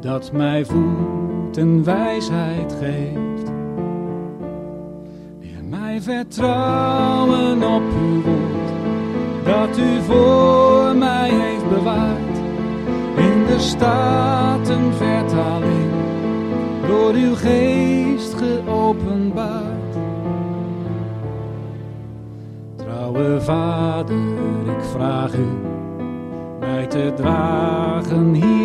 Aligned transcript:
dat 0.00 0.32
mij 0.32 0.64
voelt 0.64 1.56
en 1.56 1.84
wijsheid 1.84 2.76
geeft. 2.80 3.50
Leer 5.40 5.64
mij 5.68 6.00
vertrouwen 6.00 7.62
op 7.62 7.82
uw 8.00 8.22
woord, 8.22 8.70
dat 9.44 9.78
u 9.78 10.02
voor 10.02 10.96
mij 10.96 11.30
heeft 11.30 11.68
bewaard. 11.68 12.36
In 13.16 13.44
de 13.46 13.58
statenvertaling, 13.58 15.90
door 16.86 17.12
uw 17.12 17.34
geest 17.34 18.34
geopenbaard. 18.34 19.96
Trouwe 22.76 23.40
Vader, 23.40 24.16
ik 24.66 24.82
vraag 24.92 25.34
u 25.34 25.46
mij 26.60 26.86
te 26.86 27.12
dragen 27.16 28.34
hier 28.34 28.55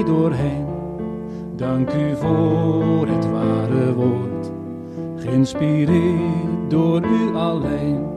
Dank 1.61 1.93
u 1.93 2.15
voor 2.15 3.07
het 3.07 3.31
ware 3.31 3.93
woord, 3.93 4.51
geïnspireerd 5.17 6.69
door 6.69 7.03
u 7.03 7.35
alleen. 7.35 8.07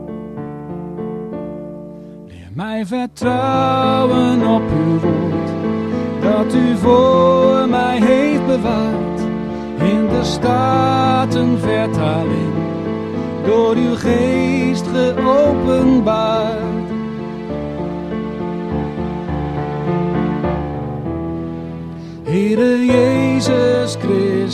Leer 2.27 2.49
mij 2.53 2.85
vertrouwen 2.85 4.47
op 4.47 4.61
uw 4.61 4.99
woord, 4.99 5.49
dat 6.21 6.53
u 6.53 6.77
voor 6.77 7.69
mij 7.69 8.01
heeft 8.01 8.45
bewaard. 8.45 9.19
In 9.79 10.07
de 10.07 10.23
statenvertaling, 10.23 12.53
door 13.45 13.75
uw 13.75 13.95
geest 13.95 14.87
geopenbaard. 14.87 16.44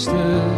Christus, 0.03 0.50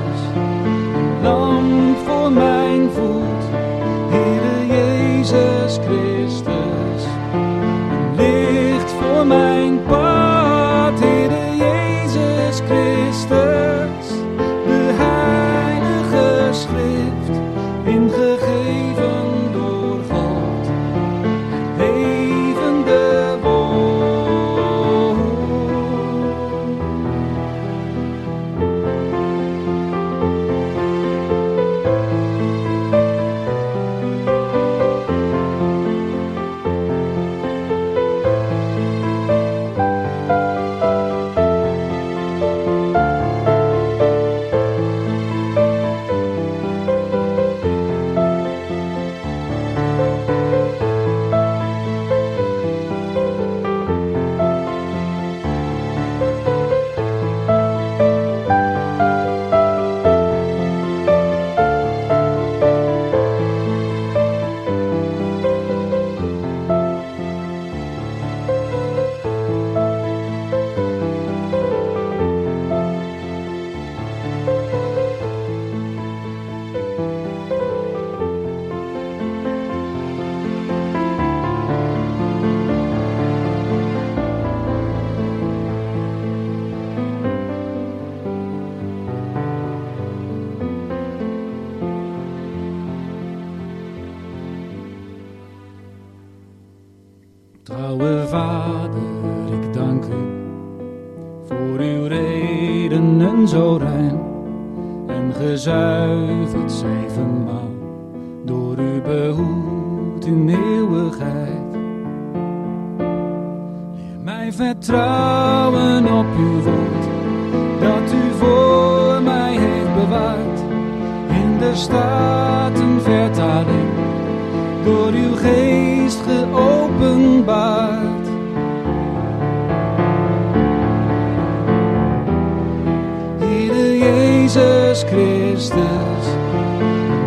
Jezus 135.53 135.69
Christus, 135.69 136.33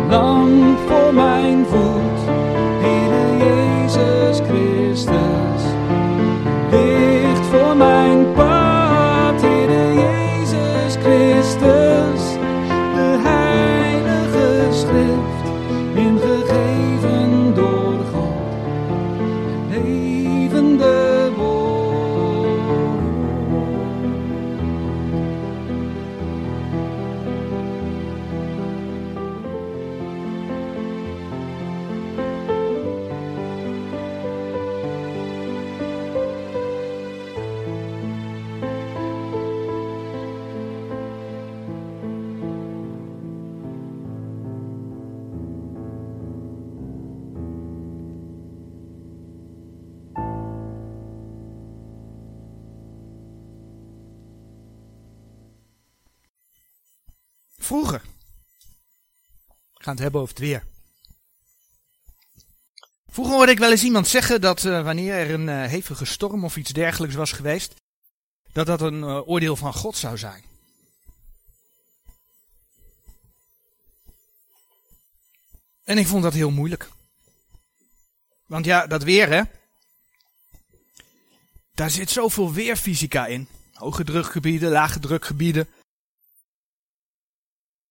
lamp 0.09 0.77
voor 0.87 1.13
mijn 1.13 1.15
voet. 1.15 1.26
Vroeger. 57.67 58.01
We 59.47 59.83
gaan 59.83 59.93
het 59.93 60.03
hebben 60.03 60.21
over 60.21 60.35
het 60.35 60.43
weer. 60.43 60.63
Vroeger 63.07 63.35
hoorde 63.35 63.51
ik 63.51 63.59
wel 63.59 63.71
eens 63.71 63.83
iemand 63.83 64.07
zeggen 64.07 64.41
dat 64.41 64.65
eh, 64.65 64.83
wanneer 64.83 65.13
er 65.13 65.31
een 65.31 65.49
eh, 65.49 65.65
hevige 65.65 66.05
storm 66.05 66.43
of 66.43 66.57
iets 66.57 66.71
dergelijks 66.71 67.15
was 67.15 67.31
geweest, 67.31 67.73
dat 68.51 68.65
dat 68.65 68.81
een 68.81 69.03
eh, 69.03 69.27
oordeel 69.27 69.55
van 69.55 69.73
God 69.73 69.97
zou 69.97 70.17
zijn. 70.17 70.43
En 75.83 75.97
ik 75.97 76.07
vond 76.07 76.23
dat 76.23 76.33
heel 76.33 76.51
moeilijk. 76.51 76.89
Want 78.45 78.65
ja, 78.65 78.87
dat 78.87 79.03
weer 79.03 79.29
hè, 79.29 79.41
daar 81.73 81.91
zit 81.91 82.09
zoveel 82.09 82.53
weerfysica 82.53 83.25
in. 83.25 83.47
Hoge 83.73 84.03
drukgebieden, 84.03 84.71
lage 84.71 84.99
drukgebieden. 84.99 85.69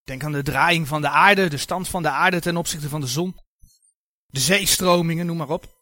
Denk 0.06 0.24
aan 0.24 0.32
de 0.32 0.42
draaiing 0.42 0.88
van 0.88 1.00
de 1.00 1.08
aarde, 1.08 1.48
de 1.48 1.56
stand 1.56 1.88
van 1.88 2.02
de 2.02 2.08
aarde 2.08 2.40
ten 2.40 2.56
opzichte 2.56 2.88
van 2.88 3.00
de 3.00 3.06
zon. 3.06 3.36
de 4.26 4.40
zeestromingen, 4.40 5.26
noem 5.26 5.36
maar 5.36 5.48
op. 5.48 5.74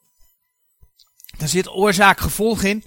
Daar 1.39 1.49
zit 1.49 1.69
oorzaak-gevolg 1.69 2.63
in. 2.63 2.85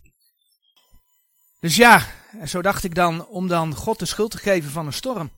Dus 1.59 1.75
ja, 1.75 2.07
zo 2.45 2.61
dacht 2.61 2.83
ik 2.83 2.95
dan, 2.95 3.27
om 3.27 3.47
dan 3.47 3.75
God 3.75 3.99
de 3.99 4.05
schuld 4.05 4.31
te 4.31 4.37
geven 4.37 4.71
van 4.71 4.85
een 4.85 4.93
storm. 4.93 5.31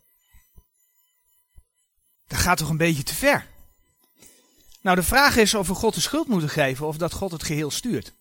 Dat 2.28 2.40
gaat 2.40 2.58
toch 2.58 2.70
een 2.70 2.78
beetje 2.78 3.04
te 3.04 3.16
ver. 3.16 3.48
Nou, 4.82 4.96
de 4.96 5.04
vraag 5.04 5.36
is 5.36 5.54
of 5.54 5.68
we 5.68 5.74
God 5.74 5.94
de 5.94 6.02
schuld 6.02 6.28
moeten 6.28 6.50
geven 6.50 6.88
of 6.88 6.98
dat 6.98 7.14
God 7.14 7.32
het 7.32 7.44
geheel 7.44 7.72
stuurt. 7.72 8.14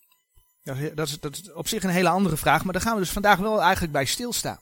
Dat 0.94 1.08
is, 1.08 1.20
dat 1.20 1.36
is 1.36 1.52
op 1.52 1.68
zich 1.68 1.82
een 1.82 1.90
hele 1.90 2.08
andere 2.08 2.36
vraag, 2.36 2.64
maar 2.64 2.72
daar 2.72 2.82
gaan 2.82 2.94
we 2.94 3.00
dus 3.00 3.10
vandaag 3.10 3.38
wel 3.38 3.62
eigenlijk 3.62 3.92
bij 3.92 4.04
stilstaan. 4.04 4.60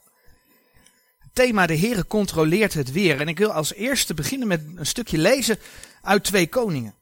Thema 1.37 1.65
de 1.65 1.77
Heere 1.77 2.07
controleert 2.07 2.73
het 2.73 2.91
weer. 2.91 3.21
En 3.21 3.27
ik 3.27 3.37
wil 3.37 3.51
als 3.51 3.73
eerste 3.73 4.13
beginnen 4.13 4.47
met 4.47 4.63
een 4.75 4.85
stukje 4.85 5.17
lezen 5.17 5.59
uit 6.01 6.23
Twee 6.23 6.47
Koningen. 6.47 6.95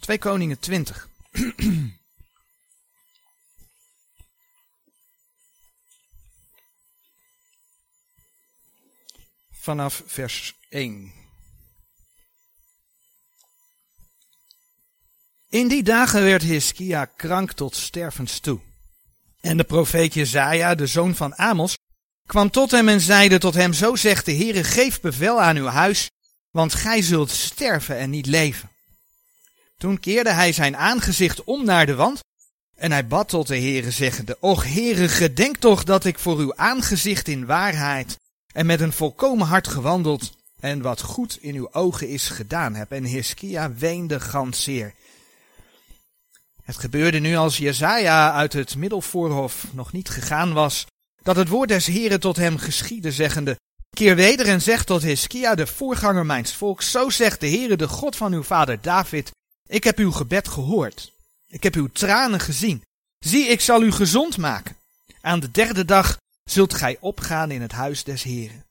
Twee 0.00 0.18
Koningen 0.18 0.58
20. 0.58 1.08
Vanaf 9.50 10.02
vers 10.06 10.58
1. 10.68 11.19
In 15.50 15.68
die 15.68 15.82
dagen 15.82 16.22
werd 16.22 16.42
Hiskia 16.42 17.04
krank 17.04 17.52
tot 17.52 17.76
stervens 17.76 18.38
toe. 18.38 18.60
En 19.40 19.56
de 19.56 19.64
profeet 19.64 20.14
Jezaja, 20.14 20.74
de 20.74 20.86
zoon 20.86 21.14
van 21.14 21.34
Amos, 21.34 21.78
kwam 22.26 22.50
tot 22.50 22.70
hem 22.70 22.88
en 22.88 23.00
zeide 23.00 23.38
tot 23.38 23.54
hem, 23.54 23.72
zo 23.72 23.96
zegt 23.96 24.24
de 24.24 24.34
Heere, 24.34 24.64
geef 24.64 25.00
bevel 25.00 25.40
aan 25.40 25.56
uw 25.56 25.66
huis, 25.66 26.10
want 26.50 26.74
gij 26.74 27.02
zult 27.02 27.30
sterven 27.30 27.96
en 27.98 28.10
niet 28.10 28.26
leven. 28.26 28.70
Toen 29.78 30.00
keerde 30.00 30.30
hij 30.30 30.52
zijn 30.52 30.76
aangezicht 30.76 31.44
om 31.44 31.64
naar 31.64 31.86
de 31.86 31.94
wand, 31.94 32.20
en 32.76 32.92
hij 32.92 33.06
bad 33.06 33.28
tot 33.28 33.46
de 33.46 33.58
Heere, 33.58 33.90
zeggende, 33.90 34.36
Och 34.40 34.64
Heere, 34.64 35.08
gedenk 35.08 35.56
toch 35.56 35.84
dat 35.84 36.04
ik 36.04 36.18
voor 36.18 36.38
uw 36.38 36.56
aangezicht 36.56 37.28
in 37.28 37.46
waarheid 37.46 38.18
en 38.52 38.66
met 38.66 38.80
een 38.80 38.92
volkomen 38.92 39.46
hart 39.46 39.68
gewandeld, 39.68 40.32
en 40.60 40.82
wat 40.82 41.00
goed 41.00 41.38
in 41.40 41.54
uw 41.54 41.72
ogen 41.72 42.08
is 42.08 42.28
gedaan 42.28 42.74
heb. 42.74 42.92
En 42.92 43.04
Hiskia 43.04 43.74
weende 43.74 44.20
gans 44.20 44.62
zeer. 44.62 44.94
Het 46.70 46.78
gebeurde 46.78 47.18
nu 47.18 47.36
als 47.36 47.56
Jezaja 47.56 48.32
uit 48.32 48.52
het 48.52 48.76
middelvoorhof 48.76 49.66
nog 49.72 49.92
niet 49.92 50.08
gegaan 50.08 50.52
was, 50.52 50.86
dat 51.22 51.36
het 51.36 51.48
woord 51.48 51.68
des 51.68 51.86
Heren 51.86 52.20
tot 52.20 52.36
hem 52.36 52.58
geschiedde, 52.58 53.12
zeggende, 53.12 53.58
Keer 53.96 54.16
weder 54.16 54.46
en 54.46 54.62
zeg 54.62 54.84
tot 54.84 55.02
Hiskia, 55.02 55.54
de 55.54 55.66
voorganger 55.66 56.26
mijns 56.26 56.54
volks, 56.54 56.90
zo 56.90 57.10
zegt 57.10 57.40
de 57.40 57.48
Heere, 57.48 57.76
de 57.76 57.88
God 57.88 58.16
van 58.16 58.32
uw 58.32 58.42
vader 58.42 58.78
David, 58.80 59.30
ik 59.68 59.84
heb 59.84 59.98
uw 59.98 60.10
gebed 60.10 60.48
gehoord. 60.48 61.12
Ik 61.48 61.62
heb 61.62 61.74
uw 61.74 61.88
tranen 61.92 62.40
gezien. 62.40 62.82
Zie, 63.18 63.46
ik 63.46 63.60
zal 63.60 63.82
u 63.82 63.92
gezond 63.92 64.36
maken. 64.36 64.76
Aan 65.20 65.40
de 65.40 65.50
derde 65.50 65.84
dag 65.84 66.16
zult 66.44 66.74
gij 66.74 66.96
opgaan 67.00 67.50
in 67.50 67.62
het 67.62 67.72
huis 67.72 68.04
des 68.04 68.22
Heren. 68.22 68.64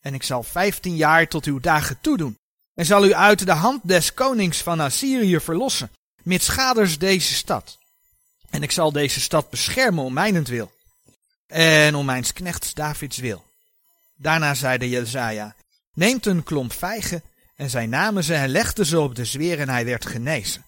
En 0.00 0.14
ik 0.14 0.22
zal 0.22 0.42
vijftien 0.42 0.96
jaar 0.96 1.28
tot 1.28 1.44
uw 1.44 1.60
dagen 1.60 1.98
toedoen. 2.00 2.36
En 2.74 2.84
zal 2.84 3.04
u 3.04 3.14
uit 3.14 3.46
de 3.46 3.52
hand 3.52 3.80
des 3.84 4.14
konings 4.14 4.62
van 4.62 4.80
Assyrië 4.80 5.40
verlossen, 5.40 5.90
schaders 6.42 6.98
deze 6.98 7.34
stad. 7.34 7.78
En 8.50 8.62
ik 8.62 8.70
zal 8.70 8.92
deze 8.92 9.20
stad 9.20 9.50
beschermen 9.50 10.04
om 10.04 10.12
mijnentwil. 10.12 10.72
En 11.46 11.94
om 11.94 12.04
mijns 12.04 12.32
knechts 12.32 12.74
Davids 12.74 13.18
wil. 13.18 13.44
Daarna 14.16 14.54
zeide 14.54 14.88
Jezaja, 14.88 15.54
neemt 15.94 16.26
een 16.26 16.42
klomp 16.42 16.72
vijgen 16.72 17.22
en 17.56 17.70
zij 17.70 17.86
namen 17.86 18.24
ze 18.24 18.34
en 18.34 18.48
legden 18.48 18.86
ze 18.86 19.00
op 19.00 19.14
de 19.14 19.24
zweer 19.24 19.60
en 19.60 19.68
hij 19.68 19.84
werd 19.84 20.06
genezen. 20.06 20.64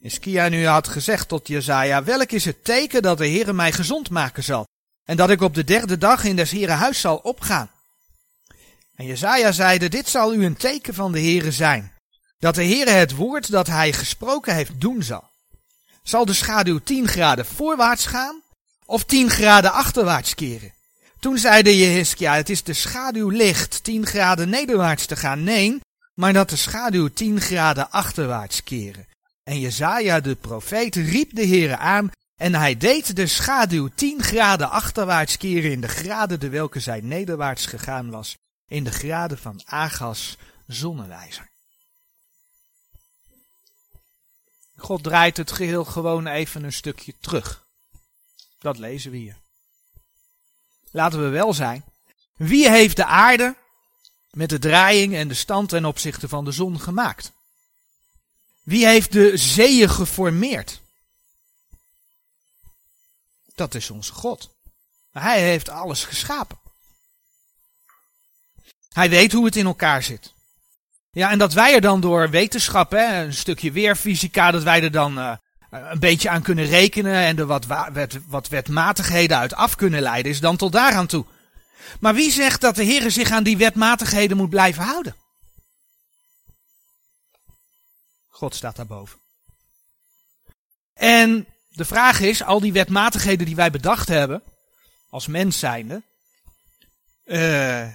Iskia 0.00 0.48
nu 0.48 0.66
had 0.66 0.88
gezegd 0.88 1.28
tot 1.28 1.48
Jezaja, 1.48 2.04
welk 2.04 2.30
is 2.30 2.44
het 2.44 2.64
teken 2.64 3.02
dat 3.02 3.18
de 3.18 3.28
Heere 3.28 3.52
mij 3.52 3.72
gezond 3.72 4.10
maken 4.10 4.44
zal, 4.44 4.66
en 5.04 5.16
dat 5.16 5.30
ik 5.30 5.40
op 5.40 5.54
de 5.54 5.64
derde 5.64 5.98
dag 5.98 6.24
in 6.24 6.36
des 6.36 6.50
Heere 6.50 6.72
huis 6.72 7.00
zal 7.00 7.16
opgaan? 7.16 7.70
En 8.94 9.06
Jezaja 9.06 9.52
zeide, 9.52 9.88
dit 9.88 10.08
zal 10.08 10.34
u 10.34 10.44
een 10.44 10.56
teken 10.56 10.94
van 10.94 11.12
de 11.12 11.20
Heere 11.20 11.52
zijn, 11.52 11.91
dat 12.42 12.54
de 12.54 12.64
Heere 12.64 12.90
het 12.90 13.14
woord 13.14 13.50
dat 13.50 13.66
hij 13.66 13.92
gesproken 13.92 14.54
heeft 14.54 14.80
doen 14.80 15.02
zal. 15.02 15.30
Zal 16.02 16.24
de 16.24 16.32
schaduw 16.32 16.78
tien 16.84 17.08
graden 17.08 17.46
voorwaarts 17.46 18.06
gaan, 18.06 18.42
of 18.86 19.04
tien 19.04 19.30
graden 19.30 19.72
achterwaarts 19.72 20.34
keren? 20.34 20.72
Toen 21.20 21.38
zeide 21.38 21.78
Jehiskia, 21.78 22.34
het 22.34 22.50
is 22.50 22.62
de 22.62 22.72
schaduw 22.72 23.28
licht 23.28 23.84
tien 23.84 24.06
graden 24.06 24.48
nederwaarts 24.48 25.06
te 25.06 25.16
gaan. 25.16 25.44
Nee, 25.44 25.80
maar 26.14 26.32
dat 26.32 26.50
de 26.50 26.56
schaduw 26.56 27.08
tien 27.08 27.40
graden 27.40 27.90
achterwaarts 27.90 28.62
keren. 28.64 29.06
En 29.44 29.60
Jezaja 29.60 30.20
de 30.20 30.34
profeet 30.34 30.96
riep 30.96 31.34
de 31.34 31.46
Heere 31.46 31.76
aan 31.76 32.10
en 32.36 32.54
hij 32.54 32.76
deed 32.76 33.16
de 33.16 33.26
schaduw 33.26 33.88
tien 33.94 34.22
graden 34.22 34.70
achterwaarts 34.70 35.36
keren 35.36 35.70
in 35.70 35.80
de 35.80 35.88
graden 35.88 36.40
de 36.40 36.48
welke 36.48 36.80
zij 36.80 37.00
nederwaarts 37.00 37.66
gegaan 37.66 38.10
was, 38.10 38.36
in 38.68 38.84
de 38.84 38.92
graden 38.92 39.38
van 39.38 39.60
Agas 39.64 40.36
zonnewijzer. 40.66 41.51
God 44.82 45.02
draait 45.02 45.36
het 45.36 45.52
geheel 45.52 45.84
gewoon 45.84 46.26
even 46.26 46.64
een 46.64 46.72
stukje 46.72 47.14
terug. 47.20 47.66
Dat 48.58 48.78
lezen 48.78 49.10
we 49.10 49.16
hier 49.16 49.40
laten 50.92 51.22
we 51.22 51.28
wel 51.28 51.54
zijn. 51.54 51.84
Wie 52.36 52.70
heeft 52.70 52.96
de 52.96 53.04
aarde 53.04 53.56
met 54.30 54.48
de 54.48 54.58
draaiing 54.58 55.14
en 55.14 55.28
de 55.28 55.34
stand 55.34 55.68
ten 55.68 55.84
opzichte 55.84 56.28
van 56.28 56.44
de 56.44 56.52
zon 56.52 56.80
gemaakt? 56.80 57.32
Wie 58.62 58.86
heeft 58.86 59.12
de 59.12 59.36
zeeën 59.36 59.90
geformeerd? 59.90 60.80
Dat 63.54 63.74
is 63.74 63.90
onze 63.90 64.12
God. 64.12 64.50
Hij 65.12 65.42
heeft 65.42 65.68
alles 65.68 66.04
geschapen. 66.04 66.58
Hij 68.92 69.10
weet 69.10 69.32
hoe 69.32 69.44
het 69.44 69.56
in 69.56 69.66
elkaar 69.66 70.02
zit. 70.02 70.32
Ja, 71.14 71.30
en 71.30 71.38
dat 71.38 71.52
wij 71.52 71.74
er 71.74 71.80
dan 71.80 72.00
door 72.00 72.30
wetenschap, 72.30 72.90
hè, 72.90 73.24
een 73.24 73.34
stukje 73.34 73.72
weerfysica, 73.72 74.50
dat 74.50 74.62
wij 74.62 74.82
er 74.82 74.90
dan 74.90 75.18
uh, 75.18 75.36
een 75.70 75.98
beetje 75.98 76.28
aan 76.28 76.42
kunnen 76.42 76.66
rekenen 76.66 77.14
en 77.14 77.38
er 77.38 77.46
wat, 77.46 77.66
wat 78.26 78.48
wetmatigheden 78.48 79.36
uit 79.36 79.54
af 79.54 79.74
kunnen 79.74 80.02
leiden, 80.02 80.32
is 80.32 80.40
dan 80.40 80.56
tot 80.56 80.72
daaraan 80.72 81.06
toe. 81.06 81.24
Maar 82.00 82.14
wie 82.14 82.30
zegt 82.30 82.60
dat 82.60 82.74
de 82.74 82.82
Heer 82.82 83.10
zich 83.10 83.30
aan 83.30 83.42
die 83.42 83.56
wetmatigheden 83.56 84.36
moet 84.36 84.50
blijven 84.50 84.82
houden? 84.84 85.16
God 88.28 88.54
staat 88.54 88.76
daarboven. 88.76 89.18
En 90.94 91.46
de 91.70 91.84
vraag 91.84 92.20
is, 92.20 92.42
al 92.42 92.60
die 92.60 92.72
wetmatigheden 92.72 93.46
die 93.46 93.56
wij 93.56 93.70
bedacht 93.70 94.08
hebben, 94.08 94.42
als 95.08 95.26
mens 95.26 95.58
zijnde, 95.58 96.02
uh, 97.24 97.86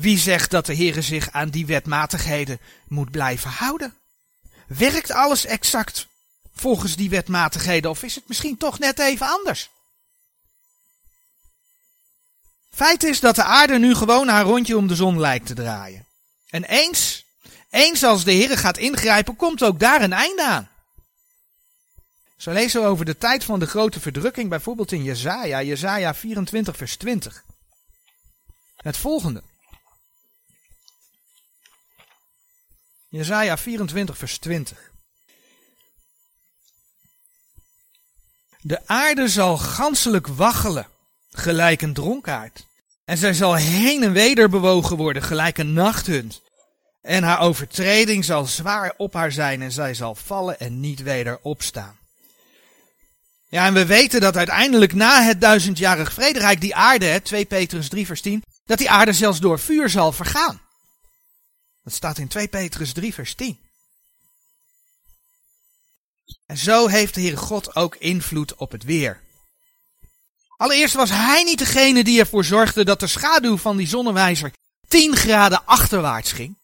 wie 0.00 0.18
zegt 0.18 0.50
dat 0.50 0.66
de 0.66 0.74
Heer 0.74 1.02
zich 1.02 1.30
aan 1.30 1.48
die 1.48 1.66
wetmatigheden 1.66 2.60
moet 2.88 3.10
blijven 3.10 3.50
houden? 3.50 3.94
Werkt 4.66 5.10
alles 5.10 5.46
exact 5.46 6.06
volgens 6.54 6.96
die 6.96 7.10
wetmatigheden? 7.10 7.90
Of 7.90 8.02
is 8.02 8.14
het 8.14 8.28
misschien 8.28 8.56
toch 8.56 8.78
net 8.78 8.98
even 8.98 9.28
anders? 9.28 9.70
Feit 12.70 13.02
is 13.02 13.20
dat 13.20 13.34
de 13.34 13.42
aarde 13.42 13.78
nu 13.78 13.94
gewoon 13.94 14.28
haar 14.28 14.44
rondje 14.44 14.76
om 14.76 14.86
de 14.86 14.94
zon 14.94 15.20
lijkt 15.20 15.46
te 15.46 15.54
draaien. 15.54 16.06
En 16.50 16.64
eens, 16.64 17.24
eens 17.70 18.04
als 18.04 18.24
de 18.24 18.32
Heer 18.32 18.58
gaat 18.58 18.78
ingrijpen, 18.78 19.36
komt 19.36 19.62
ook 19.62 19.80
daar 19.80 20.02
een 20.02 20.12
einde 20.12 20.44
aan. 20.44 20.68
Zo 22.36 22.52
lezen 22.52 22.80
we 22.80 22.86
over 22.86 23.04
de 23.04 23.18
tijd 23.18 23.44
van 23.44 23.58
de 23.58 23.66
grote 23.66 24.00
verdrukking, 24.00 24.48
bijvoorbeeld 24.48 24.92
in 24.92 25.02
Jezaja, 25.02 25.62
Jezaja 25.62 26.14
24 26.14 26.76
vers 26.76 26.96
20. 26.96 27.44
Het 28.76 28.96
volgende. 28.96 29.42
Jezaja 33.10 33.58
24 33.58 34.18
vers 34.18 34.38
20. 34.38 34.90
De 38.60 38.86
aarde 38.86 39.28
zal 39.28 39.58
ganselijk 39.58 40.26
waggelen, 40.26 40.86
gelijk 41.30 41.82
een 41.82 41.92
dronkaard. 41.92 42.66
En 43.04 43.16
zij 43.16 43.34
zal 43.34 43.54
heen 43.54 44.02
en 44.02 44.12
weder 44.12 44.48
bewogen 44.48 44.96
worden, 44.96 45.22
gelijk 45.22 45.58
een 45.58 45.72
nachthund. 45.72 46.42
En 47.02 47.22
haar 47.22 47.40
overtreding 47.40 48.24
zal 48.24 48.46
zwaar 48.46 48.94
op 48.96 49.14
haar 49.14 49.32
zijn 49.32 49.62
en 49.62 49.72
zij 49.72 49.94
zal 49.94 50.14
vallen 50.14 50.60
en 50.60 50.80
niet 50.80 51.02
weder 51.02 51.38
opstaan. 51.42 51.98
Ja, 53.48 53.66
en 53.66 53.74
we 53.74 53.86
weten 53.86 54.20
dat 54.20 54.36
uiteindelijk 54.36 54.94
na 54.94 55.22
het 55.22 55.40
duizendjarig 55.40 56.12
vrederijk 56.12 56.60
die 56.60 56.74
aarde, 56.74 57.20
2 57.22 57.44
Petrus 57.44 57.88
3 57.88 58.06
vers 58.06 58.20
10, 58.20 58.44
dat 58.64 58.78
die 58.78 58.90
aarde 58.90 59.12
zelfs 59.12 59.40
door 59.40 59.58
vuur 59.58 59.88
zal 59.88 60.12
vergaan. 60.12 60.60
Dat 61.90 61.98
staat 61.98 62.18
in 62.18 62.28
2 62.28 62.48
Petrus 62.48 62.92
3 62.92 63.14
vers 63.14 63.34
10. 63.34 63.58
En 66.46 66.56
zo 66.56 66.86
heeft 66.86 67.14
de 67.14 67.20
Heere 67.20 67.36
God 67.36 67.76
ook 67.76 67.96
invloed 67.96 68.54
op 68.54 68.70
het 68.70 68.84
weer. 68.84 69.20
Allereerst 70.56 70.94
was 70.94 71.10
hij 71.10 71.42
niet 71.42 71.58
degene 71.58 72.04
die 72.04 72.20
ervoor 72.20 72.44
zorgde 72.44 72.84
dat 72.84 73.00
de 73.00 73.06
schaduw 73.06 73.56
van 73.56 73.76
die 73.76 73.86
zonnewijzer 73.86 74.52
10 74.88 75.16
graden 75.16 75.66
achterwaarts 75.66 76.32
ging. 76.32 76.58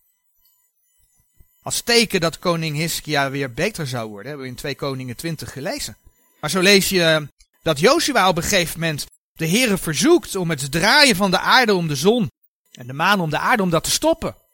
Als 1.62 1.80
teken 1.80 2.21
dat 2.21 2.38
koning 2.38 2.76
Hiskia 2.76 3.30
weer 3.30 3.52
beter 3.52 3.87
zou 3.87 4.09
worden, 4.09 4.26
hebben 4.26 4.47
we 4.47 4.52
in 4.52 4.59
2 4.59 4.75
Koningen 4.75 5.16
20 5.16 5.52
gelezen. 5.52 5.97
Maar 6.40 6.50
zo 6.50 6.61
lees 6.61 6.88
je 6.88 7.28
dat 7.62 7.80
Joshua 7.80 8.28
op 8.28 8.37
een 8.37 8.42
gegeven 8.42 8.80
moment 8.80 9.06
de 9.33 9.49
Heere 9.49 9.78
verzoekt 9.78 10.37
om 10.37 10.50
het 10.50 10.73
draaien 10.73 11.16
van 11.16 11.30
de 11.30 11.38
aarde 11.38 11.75
om 11.75 11.88
de 11.88 11.97
zon 11.97 12.30
en 12.71 12.87
de 12.87 12.92
maan 12.92 13.21
om 13.21 13.30
de 13.30 13.38
aarde 13.38 13.62
om 13.62 13.71
dat 13.71 13.85
te 13.85 13.90
stoppen. 13.90 14.45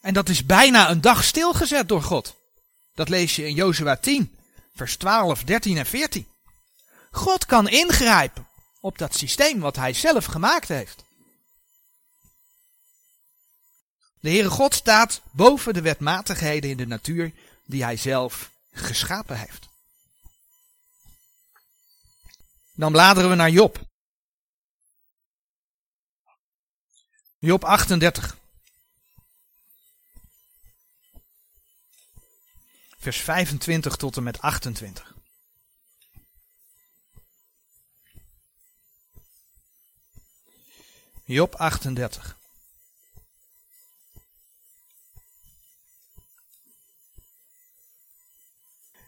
En 0.00 0.14
dat 0.14 0.28
is 0.28 0.46
bijna 0.46 0.90
een 0.90 1.00
dag 1.00 1.24
stilgezet 1.24 1.88
door 1.88 2.02
God. 2.02 2.36
Dat 2.94 3.08
lees 3.08 3.36
je 3.36 3.46
in 3.46 3.54
Jozua 3.54 3.96
10, 3.96 4.36
vers 4.74 4.96
12, 4.96 5.44
13 5.44 5.76
en 5.76 5.86
14. 5.86 6.28
God 7.10 7.46
kan 7.46 7.68
ingrijpen 7.68 8.48
op 8.80 8.98
dat 8.98 9.16
systeem 9.16 9.60
wat 9.60 9.76
hij 9.76 9.92
zelf 9.92 10.24
gemaakt 10.24 10.68
heeft. 10.68 11.04
De 14.20 14.28
Heere 14.28 14.50
God 14.50 14.74
staat 14.74 15.20
boven 15.30 15.74
de 15.74 15.80
wetmatigheden 15.80 16.70
in 16.70 16.76
de 16.76 16.86
natuur 16.86 17.32
die 17.64 17.84
hij 17.84 17.96
zelf 17.96 18.50
geschapen 18.72 19.38
heeft. 19.38 19.68
Dan 22.74 22.92
bladeren 22.92 23.30
we 23.30 23.36
naar 23.36 23.50
Job. 23.50 23.80
Job 27.38 27.64
38. 27.64 28.39
Vers 33.00 33.16
25 33.16 33.96
tot 33.96 34.16
en 34.16 34.22
met 34.22 34.40
28. 34.40 35.14
Job 41.24 41.54
38. 41.54 42.38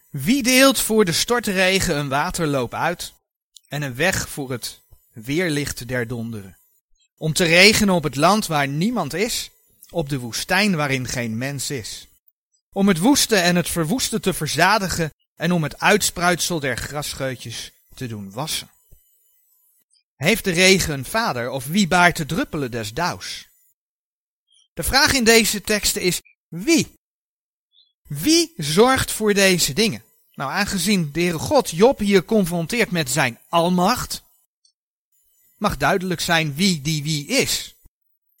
Wie 0.09 0.43
deelt 0.43 0.79
voor 0.79 1.05
de 1.05 1.11
stortregen 1.11 1.97
een 1.97 2.09
waterloop 2.09 2.73
uit 2.73 3.13
en 3.67 3.81
een 3.81 3.95
weg 3.95 4.29
voor 4.29 4.51
het 4.51 4.81
weerlicht 5.11 5.87
der 5.87 6.07
donderen? 6.07 6.57
Om 7.17 7.33
te 7.33 7.43
regenen 7.43 7.93
op 7.93 8.03
het 8.03 8.15
land 8.15 8.47
waar 8.47 8.67
niemand 8.67 9.13
is, 9.13 9.51
op 9.89 10.09
de 10.09 10.19
woestijn 10.19 10.75
waarin 10.75 11.07
geen 11.07 11.37
mens 11.37 11.69
is. 11.69 12.07
Om 12.73 12.87
het 12.87 12.97
woeste 12.97 13.35
en 13.35 13.55
het 13.55 13.69
verwoeste 13.69 14.19
te 14.19 14.33
verzadigen 14.33 15.13
en 15.35 15.51
om 15.51 15.63
het 15.63 15.79
uitspruitsel 15.79 16.59
der 16.59 16.77
grasscheutjes 16.77 17.71
te 17.95 18.07
doen 18.07 18.31
wassen. 18.31 18.69
Heeft 20.15 20.43
de 20.43 20.51
regen 20.51 20.93
een 20.93 21.05
vader 21.05 21.49
of 21.49 21.65
wie 21.65 21.87
baart 21.87 22.17
de 22.17 22.25
druppelen 22.25 22.71
des 22.71 22.93
dauws? 22.93 23.47
De 24.73 24.83
vraag 24.83 25.13
in 25.13 25.23
deze 25.23 25.61
teksten 25.61 26.01
is 26.01 26.21
wie? 26.47 26.93
Wie 28.07 28.53
zorgt 28.57 29.11
voor 29.11 29.33
deze 29.33 29.73
dingen? 29.73 30.03
Nou, 30.33 30.51
aangezien 30.51 31.11
de 31.11 31.19
Heere 31.19 31.39
God 31.39 31.69
Job 31.69 31.99
hier 31.99 32.25
confronteert 32.25 32.91
met 32.91 33.09
zijn 33.09 33.39
almacht, 33.49 34.23
mag 35.57 35.77
duidelijk 35.77 36.21
zijn 36.21 36.55
wie 36.55 36.81
die 36.81 37.03
wie 37.03 37.27
is. 37.27 37.75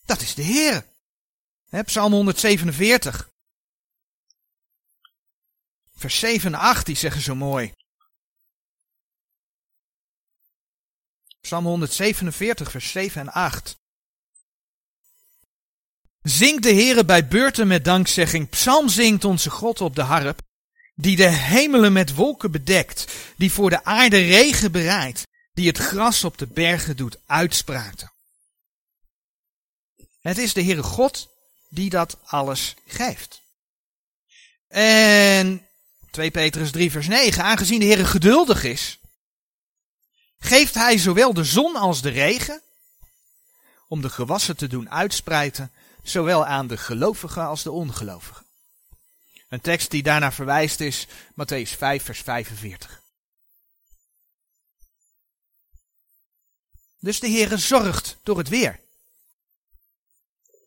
Dat 0.05 0.21
is 0.21 0.33
de 0.33 0.41
Heer. 0.41 0.85
Psalm 1.85 2.13
147. 2.13 3.29
Vers 6.03 6.19
7 6.19 6.53
en 6.53 6.59
8, 6.59 6.85
die 6.85 6.95
zeggen 6.95 7.21
zo 7.21 7.35
mooi. 7.35 7.73
Psalm 11.41 11.65
147, 11.65 12.71
vers 12.71 12.91
7 12.91 13.21
en 13.21 13.31
8. 13.31 13.77
Zing 16.21 16.61
de 16.61 16.73
Heere 16.73 17.05
bij 17.05 17.27
beurten 17.27 17.67
met 17.67 17.85
dankzegging. 17.85 18.49
Psalm 18.49 18.89
zingt 18.89 19.25
onze 19.25 19.49
God 19.49 19.81
op 19.81 19.95
de 19.95 20.01
harp. 20.01 20.41
Die 20.95 21.15
de 21.15 21.27
hemelen 21.27 21.93
met 21.93 22.15
wolken 22.15 22.51
bedekt. 22.51 23.13
Die 23.37 23.51
voor 23.51 23.69
de 23.69 23.83
aarde 23.83 24.17
regen 24.17 24.71
bereidt. 24.71 25.27
Die 25.53 25.67
het 25.67 25.77
gras 25.77 26.23
op 26.23 26.37
de 26.37 26.47
bergen 26.47 26.95
doet 26.95 27.17
uitspraten. 27.25 28.11
Het 30.21 30.37
is 30.37 30.53
de 30.53 30.63
Heere 30.63 30.83
God 30.83 31.29
die 31.69 31.89
dat 31.89 32.17
alles 32.23 32.75
geeft. 32.85 33.41
En 34.67 35.67
2 36.13 36.31
Petrus 36.31 36.71
3 36.71 36.91
vers 36.91 37.07
9. 37.07 37.43
Aangezien 37.43 37.79
de 37.79 37.85
Heere 37.85 38.05
geduldig 38.05 38.63
is 38.63 38.99
geeft 40.37 40.73
hij 40.73 40.97
zowel 40.97 41.33
de 41.33 41.43
zon 41.43 41.75
als 41.75 42.01
de 42.01 42.09
regen 42.09 42.61
om 43.87 44.01
de 44.01 44.09
gewassen 44.09 44.57
te 44.57 44.67
doen 44.67 44.89
uitspreiden, 44.89 45.71
zowel 46.03 46.45
aan 46.45 46.67
de 46.67 46.77
gelovigen 46.77 47.45
als 47.45 47.63
de 47.63 47.71
ongelovigen. 47.71 48.45
Een 49.49 49.61
tekst 49.61 49.91
die 49.91 50.03
daarna 50.03 50.31
verwijst 50.31 50.79
is 50.79 51.07
Matthäus 51.31 51.77
5 51.77 52.03
vers 52.03 52.19
45. 52.19 53.01
Dus 56.99 57.19
de 57.19 57.29
Heere 57.29 57.57
zorgt 57.57 58.17
door 58.23 58.37
het 58.37 58.49
weer. 58.49 58.79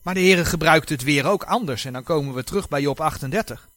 Maar 0.03 0.15
de 0.15 0.21
Heere 0.21 0.45
gebruikt 0.45 0.89
het 0.89 1.03
weer 1.03 1.27
ook 1.27 1.45
anders 1.45 1.85
en 1.85 1.93
dan 1.93 2.03
komen 2.03 2.35
we 2.35 2.45
terug 2.45 2.69
bij 2.69 2.81
Job 2.81 3.01
38. 3.01 3.69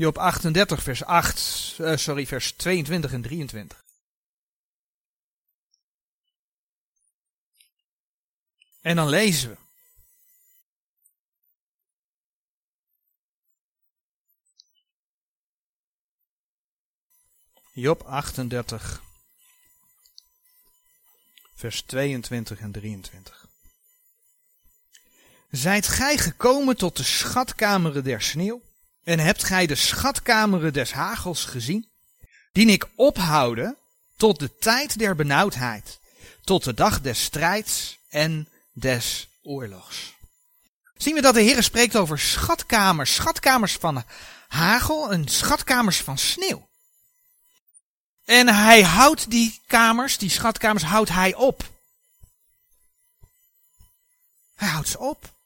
Job 0.00 0.18
38, 0.18 0.82
vers 0.82 1.04
8, 1.04 1.76
uh, 1.80 1.96
sorry, 1.96 2.26
vers 2.26 2.52
22 2.52 3.12
en 3.12 3.22
23. 3.22 3.84
En 8.80 8.96
dan 8.96 9.08
lezen 9.08 9.50
we. 9.50 9.56
Job 17.72 18.02
38, 18.02 19.02
vers 21.54 21.82
22 21.82 22.58
en 22.58 22.72
23. 22.72 23.48
Zijt 25.50 25.86
gij 25.86 26.16
gekomen 26.16 26.76
tot 26.76 26.96
de 26.96 27.02
schatkameren 27.02 28.04
der 28.04 28.22
sneeuw? 28.22 28.68
En 29.04 29.18
hebt 29.18 29.44
gij 29.44 29.66
de 29.66 29.74
schatkameren 29.74 30.72
des 30.72 30.92
hagels 30.92 31.44
gezien? 31.44 31.88
Die 32.52 32.66
ik 32.66 32.88
ophouden 32.94 33.76
tot 34.16 34.38
de 34.38 34.56
tijd 34.56 34.98
der 34.98 35.16
benauwdheid, 35.16 35.98
tot 36.44 36.64
de 36.64 36.74
dag 36.74 37.00
des 37.00 37.22
strijds 37.22 37.98
en 38.08 38.48
des 38.72 39.28
oorlogs. 39.42 40.14
Zien 40.96 41.14
we 41.14 41.20
dat 41.20 41.34
de 41.34 41.42
Heer 41.42 41.62
spreekt 41.62 41.96
over 41.96 42.18
schatkamers, 42.18 43.14
schatkamers 43.14 43.72
van 43.72 44.04
hagel 44.48 45.12
en 45.12 45.28
schatkamers 45.28 46.00
van 46.00 46.18
sneeuw. 46.18 46.68
En 48.24 48.48
hij 48.48 48.82
houdt 48.82 49.30
die 49.30 49.62
kamers, 49.66 50.18
die 50.18 50.30
schatkamers, 50.30 50.84
houdt 50.84 51.10
hij 51.10 51.34
op. 51.34 51.68
Hij 54.54 54.68
houdt 54.68 54.88
ze 54.88 54.98
op. 54.98 55.39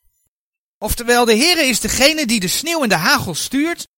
Oftewel, 0.85 1.25
de 1.25 1.37
Heere 1.37 1.65
is 1.65 1.81
degene 1.81 2.27
die 2.27 2.41
de 2.41 2.49
sneeuw 2.49 2.83
en 2.83 2.89
de 2.89 2.95
hagel 2.95 3.35
stuurt. 3.35 3.89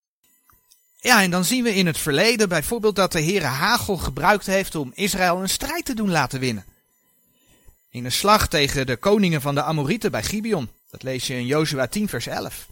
Ja, 0.96 1.22
en 1.22 1.30
dan 1.30 1.44
zien 1.44 1.64
we 1.64 1.74
in 1.74 1.86
het 1.86 1.98
verleden 1.98 2.48
bijvoorbeeld 2.48 2.96
dat 2.96 3.12
de 3.12 3.22
Heere 3.22 3.44
hagel 3.46 3.96
gebruikt 3.96 4.46
heeft 4.46 4.74
om 4.74 4.92
Israël 4.94 5.42
een 5.42 5.48
strijd 5.48 5.84
te 5.84 5.94
doen 5.94 6.10
laten 6.10 6.40
winnen. 6.40 6.64
In 7.90 8.04
een 8.04 8.12
slag 8.12 8.48
tegen 8.48 8.86
de 8.86 8.96
koningen 8.96 9.40
van 9.40 9.54
de 9.54 9.62
Amorieten 9.62 10.10
bij 10.10 10.22
Gibeon. 10.22 10.70
Dat 10.90 11.02
lees 11.02 11.26
je 11.26 11.34
in 11.34 11.46
Jozua 11.46 11.86
10 11.86 12.08
vers 12.08 12.26
11. 12.26 12.66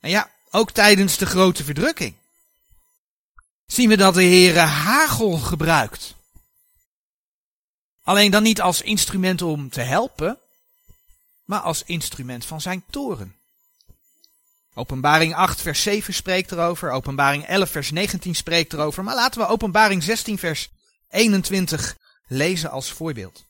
En 0.00 0.10
ja, 0.10 0.30
ook 0.50 0.70
tijdens 0.70 1.18
de 1.18 1.26
grote 1.26 1.64
verdrukking. 1.64 2.14
Zien 3.66 3.88
we 3.88 3.96
dat 3.96 4.14
de 4.14 4.24
Heere 4.24 4.58
hagel 4.58 5.38
gebruikt. 5.38 6.14
Alleen 8.02 8.30
dan 8.30 8.42
niet 8.42 8.60
als 8.60 8.82
instrument 8.82 9.42
om 9.42 9.70
te 9.70 9.80
helpen, 9.80 10.38
maar 11.44 11.60
als 11.60 11.82
instrument 11.82 12.44
van 12.44 12.60
zijn 12.60 12.84
toren. 12.90 13.36
Openbaring 14.74 15.34
8 15.34 15.60
vers 15.60 15.82
7 15.82 16.14
spreekt 16.14 16.52
erover, 16.52 16.90
openbaring 16.90 17.46
11 17.46 17.70
vers 17.70 17.90
19 17.90 18.34
spreekt 18.34 18.72
erover, 18.72 19.04
maar 19.04 19.14
laten 19.14 19.40
we 19.40 19.46
openbaring 19.46 20.02
16 20.02 20.38
vers 20.38 20.70
21 21.08 21.96
lezen 22.26 22.70
als 22.70 22.92
voorbeeld. 22.92 23.44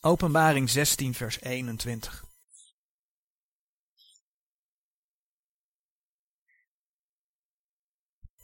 Openbaring 0.00 0.70
16 0.70 1.14
vers 1.14 1.40
21. 1.40 2.27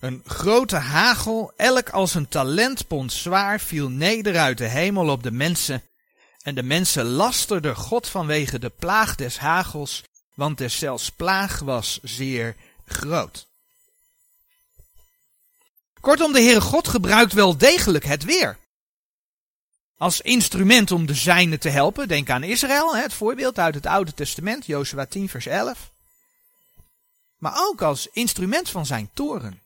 Een 0.05 0.23
grote 0.27 0.77
hagel, 0.77 1.53
elk 1.57 1.91
als 1.91 2.15
een 2.15 2.29
talentpond 2.29 3.13
zwaar, 3.13 3.61
viel 3.61 3.89
neder 3.89 4.39
uit 4.39 4.59
de 4.59 4.69
hemel 4.69 5.09
op 5.09 5.23
de 5.23 5.31
mensen. 5.31 5.83
En 6.43 6.55
de 6.55 6.63
mensen 6.63 7.05
lasterden 7.05 7.77
God 7.77 8.09
vanwege 8.09 8.59
de 8.59 8.71
plaag 8.71 9.15
des 9.15 9.39
hagels 9.39 10.03
want 10.35 10.59
deszelfs 10.59 11.11
plaag 11.11 11.59
was 11.59 11.99
zeer 12.03 12.57
groot. 12.87 13.47
Kortom, 16.01 16.33
de 16.33 16.41
Heere 16.41 16.61
God 16.61 16.89
gebruikt 16.89 17.33
wel 17.33 17.57
degelijk 17.57 18.05
het 18.05 18.25
weer. 18.25 18.59
Als 19.97 20.21
instrument 20.21 20.91
om 20.91 21.07
de 21.07 21.15
zijnen 21.15 21.61
te 21.61 21.69
helpen. 21.69 22.09
Denk 22.09 22.31
aan 22.31 22.43
Israël, 22.43 22.97
het 22.97 23.15
voorbeeld 23.15 23.59
uit 23.59 23.75
het 23.75 23.87
Oude 23.87 24.15
Testament, 24.15 24.67
Jozua 24.67 25.07
10 25.07 25.29
vers 25.29 25.47
11. 25.47 25.91
Maar 27.39 27.55
ook 27.57 27.83
als 27.83 28.09
instrument 28.13 28.71
van 28.71 28.87
zijn 28.87 29.11
toren. 29.15 29.63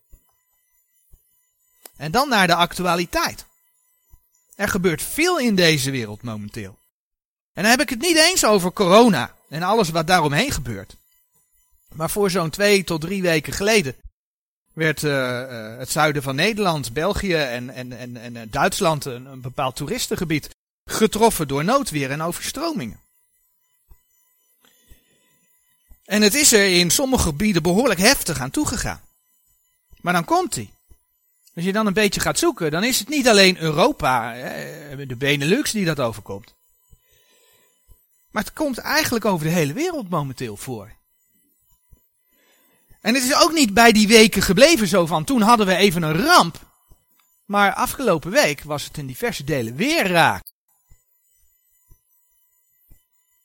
En 1.98 2.10
dan 2.10 2.28
naar 2.28 2.46
de 2.46 2.54
actualiteit. 2.54 3.44
Er 4.54 4.68
gebeurt 4.68 5.02
veel 5.02 5.38
in 5.38 5.54
deze 5.54 5.90
wereld 5.90 6.22
momenteel. 6.22 6.78
En 7.52 7.62
dan 7.62 7.70
heb 7.70 7.80
ik 7.80 7.90
het 7.90 8.00
niet 8.00 8.16
eens 8.16 8.44
over 8.44 8.72
corona 8.72 9.34
en 9.48 9.62
alles 9.62 9.90
wat 9.90 10.06
daaromheen 10.06 10.50
gebeurt. 10.50 10.96
Maar 11.94 12.10
voor 12.10 12.30
zo'n 12.30 12.50
twee 12.50 12.84
tot 12.84 13.00
drie 13.00 13.22
weken 13.22 13.52
geleden 13.52 13.96
werd 14.72 15.02
uh, 15.02 15.78
het 15.78 15.90
zuiden 15.90 16.22
van 16.22 16.34
Nederland, 16.34 16.92
België 16.92 17.34
en, 17.34 17.70
en, 17.70 17.92
en, 17.92 18.36
en 18.36 18.50
Duitsland, 18.50 19.04
een, 19.04 19.26
een 19.26 19.40
bepaald 19.40 19.76
toeristengebied, 19.76 20.48
getroffen 20.84 21.48
door 21.48 21.64
noodweer 21.64 22.10
en 22.10 22.22
overstromingen. 22.22 23.00
En 26.04 26.22
het 26.22 26.34
is 26.34 26.52
er 26.52 26.78
in 26.78 26.90
sommige 26.90 27.22
gebieden 27.22 27.62
behoorlijk 27.62 28.00
heftig 28.00 28.40
aan 28.40 28.50
toegegaan. 28.50 29.00
Maar 30.00 30.12
dan 30.12 30.24
komt 30.24 30.54
hij. 30.54 30.70
Als 31.58 31.66
je 31.66 31.72
dan 31.72 31.86
een 31.86 31.92
beetje 31.92 32.20
gaat 32.20 32.38
zoeken, 32.38 32.70
dan 32.70 32.84
is 32.84 32.98
het 32.98 33.08
niet 33.08 33.28
alleen 33.28 33.58
Europa, 33.58 34.32
de 34.96 35.16
Benelux 35.16 35.70
die 35.70 35.84
dat 35.84 36.00
overkomt. 36.00 36.54
Maar 38.30 38.42
het 38.42 38.52
komt 38.52 38.78
eigenlijk 38.78 39.24
over 39.24 39.46
de 39.46 39.52
hele 39.52 39.72
wereld 39.72 40.08
momenteel 40.08 40.56
voor. 40.56 40.92
En 43.00 43.14
het 43.14 43.22
is 43.22 43.34
ook 43.34 43.52
niet 43.52 43.74
bij 43.74 43.92
die 43.92 44.08
weken 44.08 44.42
gebleven 44.42 44.86
zo 44.86 45.06
van, 45.06 45.24
toen 45.24 45.40
hadden 45.40 45.66
we 45.66 45.74
even 45.74 46.02
een 46.02 46.24
ramp. 46.24 46.60
Maar 47.44 47.74
afgelopen 47.74 48.30
week 48.30 48.62
was 48.62 48.84
het 48.84 48.98
in 48.98 49.06
diverse 49.06 49.44
delen 49.44 49.76
weer 49.76 50.06
raak. 50.06 50.52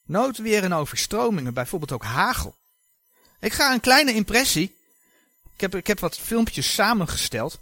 Noodweer 0.04 0.64
en 0.64 0.74
overstromingen, 0.74 1.54
bijvoorbeeld 1.54 1.92
ook 1.92 2.04
hagel. 2.04 2.56
Ik 3.40 3.54
ga 3.54 3.74
een 3.74 3.80
kleine 3.80 4.14
impressie. 4.14 4.76
Ik 5.54 5.62
heb, 5.62 5.76
ik 5.76 5.88
heb 5.88 6.00
wat 6.00 6.18
filmpjes 6.18 6.74
samengesteld. 6.74 7.62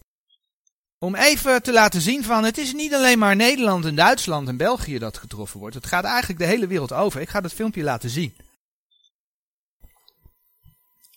Om 1.03 1.15
even 1.15 1.63
te 1.63 1.71
laten 1.71 2.01
zien 2.01 2.23
van, 2.23 2.43
het 2.43 2.57
is 2.57 2.73
niet 2.73 2.93
alleen 2.93 3.19
maar 3.19 3.35
Nederland 3.35 3.85
en 3.85 3.95
Duitsland 3.95 4.47
en 4.47 4.57
België 4.57 4.99
dat 4.99 5.17
getroffen 5.17 5.59
wordt. 5.59 5.75
Het 5.75 5.85
gaat 5.85 6.03
eigenlijk 6.03 6.39
de 6.39 6.45
hele 6.45 6.67
wereld 6.67 6.93
over. 6.93 7.21
Ik 7.21 7.29
ga 7.29 7.41
dat 7.41 7.53
filmpje 7.53 7.83
laten 7.83 8.09
zien. 8.09 8.35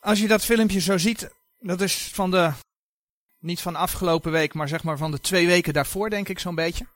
Als 0.00 0.18
je 0.18 0.28
dat 0.28 0.44
filmpje 0.44 0.80
zo 0.80 0.98
ziet, 0.98 1.30
dat 1.58 1.80
is 1.80 2.10
van 2.12 2.30
de, 2.30 2.52
niet 3.38 3.60
van 3.60 3.76
afgelopen 3.76 4.32
week, 4.32 4.54
maar 4.54 4.68
zeg 4.68 4.82
maar 4.82 4.96
van 4.96 5.10
de 5.10 5.20
twee 5.20 5.46
weken 5.46 5.72
daarvoor 5.72 6.10
denk 6.10 6.28
ik 6.28 6.38
zo'n 6.38 6.54
beetje. 6.54 6.86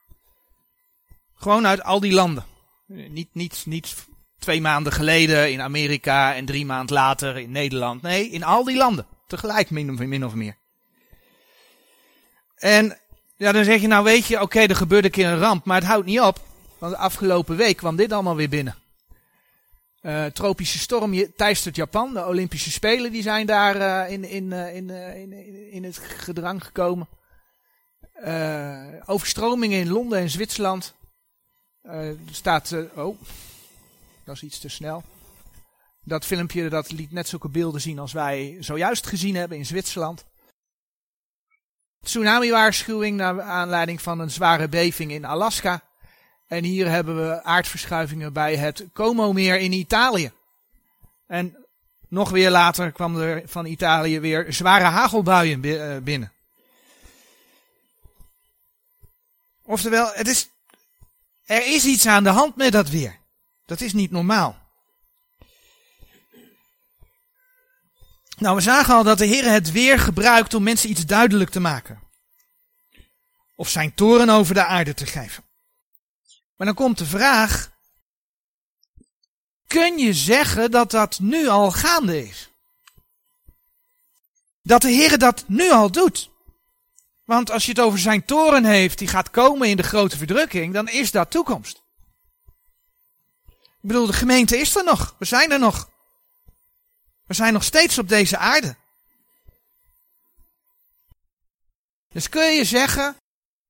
Gewoon 1.34 1.66
uit 1.66 1.82
al 1.82 2.00
die 2.00 2.12
landen. 2.12 2.44
Niet, 2.86 3.34
niet, 3.34 3.62
niet 3.66 3.94
twee 4.38 4.60
maanden 4.60 4.92
geleden 4.92 5.52
in 5.52 5.60
Amerika 5.60 6.34
en 6.34 6.44
drie 6.44 6.66
maanden 6.66 6.94
later 6.94 7.36
in 7.36 7.50
Nederland. 7.50 8.02
Nee, 8.02 8.30
in 8.30 8.44
al 8.44 8.64
die 8.64 8.76
landen. 8.76 9.06
Tegelijk 9.26 9.70
min 9.70 9.90
of, 9.90 9.98
min 9.98 10.24
of 10.24 10.34
meer. 10.34 10.57
En 12.58 12.98
ja, 13.36 13.52
dan 13.52 13.64
zeg 13.64 13.80
je 13.80 13.86
nou 13.86 14.04
weet 14.04 14.26
je, 14.26 14.40
oké, 14.40 14.60
er 14.60 14.76
gebeurde 14.76 15.06
een 15.06 15.12
keer 15.12 15.28
een 15.28 15.38
ramp, 15.38 15.64
maar 15.64 15.76
het 15.76 15.86
houdt 15.86 16.06
niet 16.06 16.20
op. 16.20 16.40
Want 16.78 16.92
de 16.92 16.98
afgelopen 16.98 17.56
week 17.56 17.76
kwam 17.76 17.96
dit 17.96 18.12
allemaal 18.12 18.36
weer 18.36 18.48
binnen. 18.48 18.74
Uh, 20.02 20.24
tropische 20.24 20.78
storm 20.78 21.34
teistert 21.36 21.76
Japan. 21.76 22.14
De 22.14 22.26
Olympische 22.26 22.70
Spelen 22.70 23.12
die 23.12 23.22
zijn 23.22 23.46
daar 23.46 23.76
uh, 23.76 24.12
in, 24.12 24.24
in, 24.24 24.50
uh, 24.50 24.74
in, 24.74 24.90
in, 24.90 25.70
in, 25.70 25.84
het 25.84 25.98
gedrang 25.98 26.64
gekomen. 26.64 27.08
overstromingen 29.04 29.80
in 29.80 29.88
Londen 29.88 30.18
en 30.18 30.30
Zwitserland. 30.30 30.94
er 31.82 32.16
staat, 32.30 32.74
oh, 32.94 33.20
dat 34.24 34.34
is 34.34 34.42
iets 34.42 34.58
te 34.58 34.68
snel. 34.68 35.02
Dat 36.04 36.24
filmpje 36.24 36.68
dat 36.68 36.92
liet 36.92 37.12
net 37.12 37.28
zulke 37.28 37.48
beelden 37.48 37.80
zien 37.80 37.98
als 37.98 38.12
wij 38.12 38.56
zojuist 38.60 39.06
gezien 39.06 39.36
hebben 39.36 39.58
in 39.58 39.66
Zwitserland. 39.66 40.24
Tsunami-waarschuwing 42.02 43.16
naar 43.16 43.42
aanleiding 43.42 44.02
van 44.02 44.18
een 44.18 44.30
zware 44.30 44.68
beving 44.68 45.10
in 45.10 45.24
Alaska. 45.24 45.82
En 46.46 46.64
hier 46.64 46.90
hebben 46.90 47.28
we 47.28 47.42
aardverschuivingen 47.42 48.32
bij 48.32 48.56
het 48.56 48.84
Como-meer 48.92 49.58
in 49.58 49.72
Italië. 49.72 50.32
En 51.26 51.66
nog 52.08 52.30
weer 52.30 52.50
later 52.50 52.92
kwam 52.92 53.20
er 53.20 53.42
van 53.46 53.66
Italië 53.66 54.20
weer 54.20 54.46
zware 54.52 54.84
hagelbuien 54.84 55.64
eh, 55.64 56.02
binnen. 56.02 56.32
Oftewel, 59.62 60.10
het 60.12 60.28
is, 60.28 60.48
er 61.44 61.66
is 61.66 61.84
iets 61.84 62.06
aan 62.06 62.24
de 62.24 62.30
hand 62.30 62.56
met 62.56 62.72
dat 62.72 62.88
weer. 62.88 63.18
Dat 63.64 63.80
is 63.80 63.92
niet 63.92 64.10
normaal. 64.10 64.67
Nou, 68.38 68.56
we 68.56 68.62
zagen 68.62 68.94
al 68.94 69.02
dat 69.02 69.18
de 69.18 69.26
Heer 69.26 69.50
het 69.50 69.72
weer 69.72 69.98
gebruikt 69.98 70.54
om 70.54 70.62
mensen 70.62 70.90
iets 70.90 71.06
duidelijk 71.06 71.50
te 71.50 71.60
maken. 71.60 72.00
Of 73.54 73.68
zijn 73.68 73.94
toren 73.94 74.28
over 74.28 74.54
de 74.54 74.64
aarde 74.64 74.94
te 74.94 75.06
geven. 75.06 75.44
Maar 76.56 76.66
dan 76.66 76.76
komt 76.76 76.98
de 76.98 77.06
vraag, 77.06 77.70
kun 79.66 79.98
je 79.98 80.14
zeggen 80.14 80.70
dat 80.70 80.90
dat 80.90 81.18
nu 81.20 81.48
al 81.48 81.70
gaande 81.70 82.28
is? 82.28 82.50
Dat 84.62 84.82
de 84.82 84.90
Heer 84.90 85.18
dat 85.18 85.44
nu 85.46 85.70
al 85.70 85.90
doet. 85.90 86.30
Want 87.24 87.50
als 87.50 87.64
je 87.64 87.70
het 87.70 87.80
over 87.80 87.98
zijn 87.98 88.24
toren 88.24 88.64
heeft, 88.64 88.98
die 88.98 89.08
gaat 89.08 89.30
komen 89.30 89.68
in 89.68 89.76
de 89.76 89.82
grote 89.82 90.16
verdrukking, 90.16 90.74
dan 90.74 90.88
is 90.88 91.10
dat 91.10 91.30
toekomst. 91.30 91.82
Ik 93.56 93.88
bedoel, 93.88 94.06
de 94.06 94.12
gemeente 94.12 94.58
is 94.58 94.76
er 94.76 94.84
nog. 94.84 95.14
We 95.18 95.24
zijn 95.24 95.52
er 95.52 95.58
nog. 95.58 95.88
We 97.28 97.34
zijn 97.34 97.52
nog 97.52 97.64
steeds 97.64 97.98
op 97.98 98.08
deze 98.08 98.36
aarde. 98.36 98.76
Dus 102.08 102.28
kun 102.28 102.52
je 102.52 102.64
zeggen, 102.64 103.16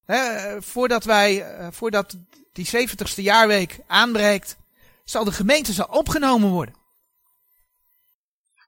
hè, 0.04 0.62
voordat 0.62 1.04
wij, 1.04 1.42
eh, 1.42 1.68
voordat 1.70 2.16
die 2.52 2.66
70ste 2.66 3.22
jaarweek 3.22 3.78
aanbreekt, 3.86 4.56
zal 5.04 5.24
de 5.24 5.32
gemeente 5.32 5.72
zal 5.72 5.86
opgenomen 5.86 6.50
worden. 6.50 6.74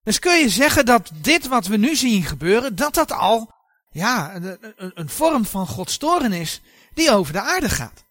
Dus 0.02 0.18
kun 0.18 0.38
je 0.38 0.48
zeggen 0.48 0.86
dat 0.86 1.10
dit 1.14 1.46
wat 1.46 1.66
we 1.66 1.76
nu 1.76 1.96
zien 1.96 2.22
gebeuren, 2.22 2.76
dat 2.76 2.94
dat 2.94 3.12
al, 3.12 3.54
ja, 3.90 4.34
een, 4.34 4.58
een 4.94 5.08
vorm 5.08 5.44
van 5.44 5.66
Gods 5.66 5.96
toren 5.96 6.32
is, 6.32 6.60
die 6.94 7.10
over 7.10 7.32
de 7.32 7.40
aarde 7.40 7.68
gaat. 7.68 8.04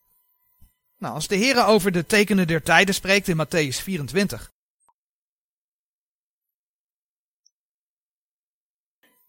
Nou, 0.98 1.14
als 1.14 1.28
de 1.28 1.36
Heer 1.36 1.66
over 1.66 1.92
de 1.92 2.06
tekenen 2.06 2.48
der 2.48 2.64
tijden 2.64 2.96
spreekt 2.96 3.28
in 3.28 3.46
Matthäus 3.46 3.84
24, 3.84 4.52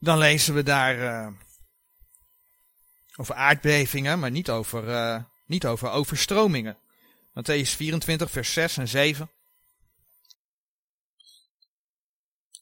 dan 0.01 0.19
lezen 0.19 0.55
we 0.55 0.63
daar 0.63 0.99
uh, 0.99 1.29
over 3.17 3.35
aardbevingen, 3.35 4.19
maar 4.19 4.31
niet 4.31 4.51
over, 4.51 4.89
uh, 4.89 5.23
niet 5.47 5.67
over 5.67 5.91
overstromingen. 5.91 6.79
Matthäus 7.31 7.77
24, 7.77 8.31
vers 8.31 8.53
6 8.53 8.77
en 8.77 8.89
7. 8.89 9.31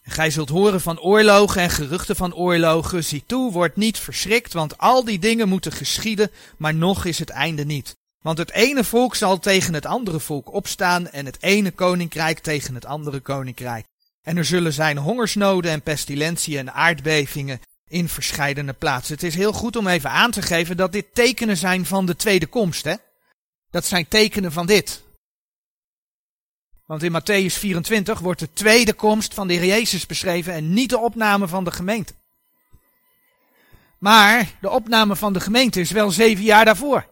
Gij 0.03 0.31
zult 0.31 0.49
horen 0.49 0.81
van 0.81 1.01
oorlogen 1.01 1.63
en 1.63 1.71
geruchten 1.71 2.17
van 2.17 2.35
oorlogen. 2.35 3.05
Zie 3.05 3.25
toe, 3.27 3.53
word 3.53 3.77
niet 3.77 3.99
verschrikt, 3.99 4.53
want 4.53 4.79
al 4.79 5.05
die 5.05 5.19
dingen 5.19 5.49
moeten 5.49 5.73
geschieden, 5.73 6.31
maar 6.57 6.75
nog 6.75 7.05
is 7.05 7.19
het 7.19 7.31
einde 7.31 7.65
niet. 7.65 7.97
Want 8.21 8.39
het 8.39 8.51
ene 8.51 8.85
volk 8.85 9.15
zal 9.15 9.39
tegen 9.39 9.75
het 9.75 9.87
andere 9.87 10.21
volk 10.21 10.53
opstaan 10.53 11.09
en 11.09 11.27
het 11.27 11.43
ene 11.43 11.71
koninkrijk 11.71 12.39
tegen 12.39 12.75
het 12.75 12.85
andere 12.85 13.21
koninkrijk. 13.21 13.87
En 14.29 14.37
er 14.37 14.45
zullen 14.45 14.73
zijn 14.73 14.97
hongersnoden 14.97 15.71
en 15.71 15.83
pestilentiën 15.83 16.59
en 16.59 16.73
aardbevingen 16.73 17.61
in 17.87 18.09
verscheidene 18.09 18.73
plaatsen. 18.73 19.15
Het 19.15 19.23
is 19.23 19.35
heel 19.35 19.53
goed 19.53 19.77
om 19.77 19.87
even 19.87 20.11
aan 20.11 20.31
te 20.31 20.43
geven 20.43 20.77
dat 20.77 20.93
dit 20.93 21.15
tekenen 21.15 21.57
zijn 21.57 21.87
van 21.87 22.07
de 22.07 22.17
tweede 22.17 22.47
komst. 22.47 22.85
Hè? 22.85 22.95
Dat 23.71 23.85
zijn 23.85 24.09
tekenen 24.09 24.53
van 24.53 24.67
dit. 24.67 25.03
Want 26.87 27.03
in 27.03 27.13
Matthäus 27.13 27.55
24 27.59 28.19
wordt 28.19 28.41
de 28.41 28.53
tweede 28.53 28.93
komst 28.93 29.35
van 29.35 29.47
de 29.47 29.55
Heer 29.55 29.65
Jezus 29.65 30.07
beschreven 30.07 30.53
en 30.53 30.73
niet 30.73 30.91
de 30.91 30.99
opname 30.99 31.49
van 31.49 31.65
de 31.65 31.71
gemeente. 31.71 32.15
Maar 33.99 34.51
de 34.61 34.71
opname 34.71 35.17
van 35.17 35.33
de 35.33 35.41
gemeente 35.41 35.81
is 35.81 35.91
wel 35.91 36.11
zeven 36.11 36.45
jaar 36.45 36.65
daarvoor. 36.65 37.07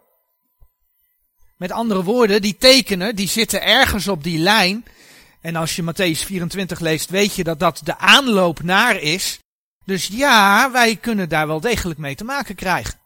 Met 1.57 1.73
andere 1.73 2.03
woorden, 2.03 2.43
die 2.43 2.57
tekenen 2.59 3.17
die 3.17 3.29
zitten 3.29 3.63
ergens 3.63 4.09
op 4.09 4.23
die 4.23 4.39
lijn. 4.39 4.85
En 5.47 5.57
als 5.57 5.77
je 5.77 5.83
Matthäus 5.83 6.25
24 6.25 6.81
leest, 6.81 7.11
weet 7.11 7.35
je 7.35 7.45
dat 7.45 7.59
dat 7.59 7.81
de 7.85 7.99
aanloop 7.99 8.63
naar 8.63 8.97
is. 8.97 9.39
Dus 9.85 10.07
ja, 10.07 10.71
wij 10.71 10.97
kunnen 10.97 11.29
daar 11.29 11.47
wel 11.47 11.61
degelijk 11.61 11.99
mee 11.99 12.15
te 12.15 12.25
maken 12.25 12.55
krijgen. 12.55 12.99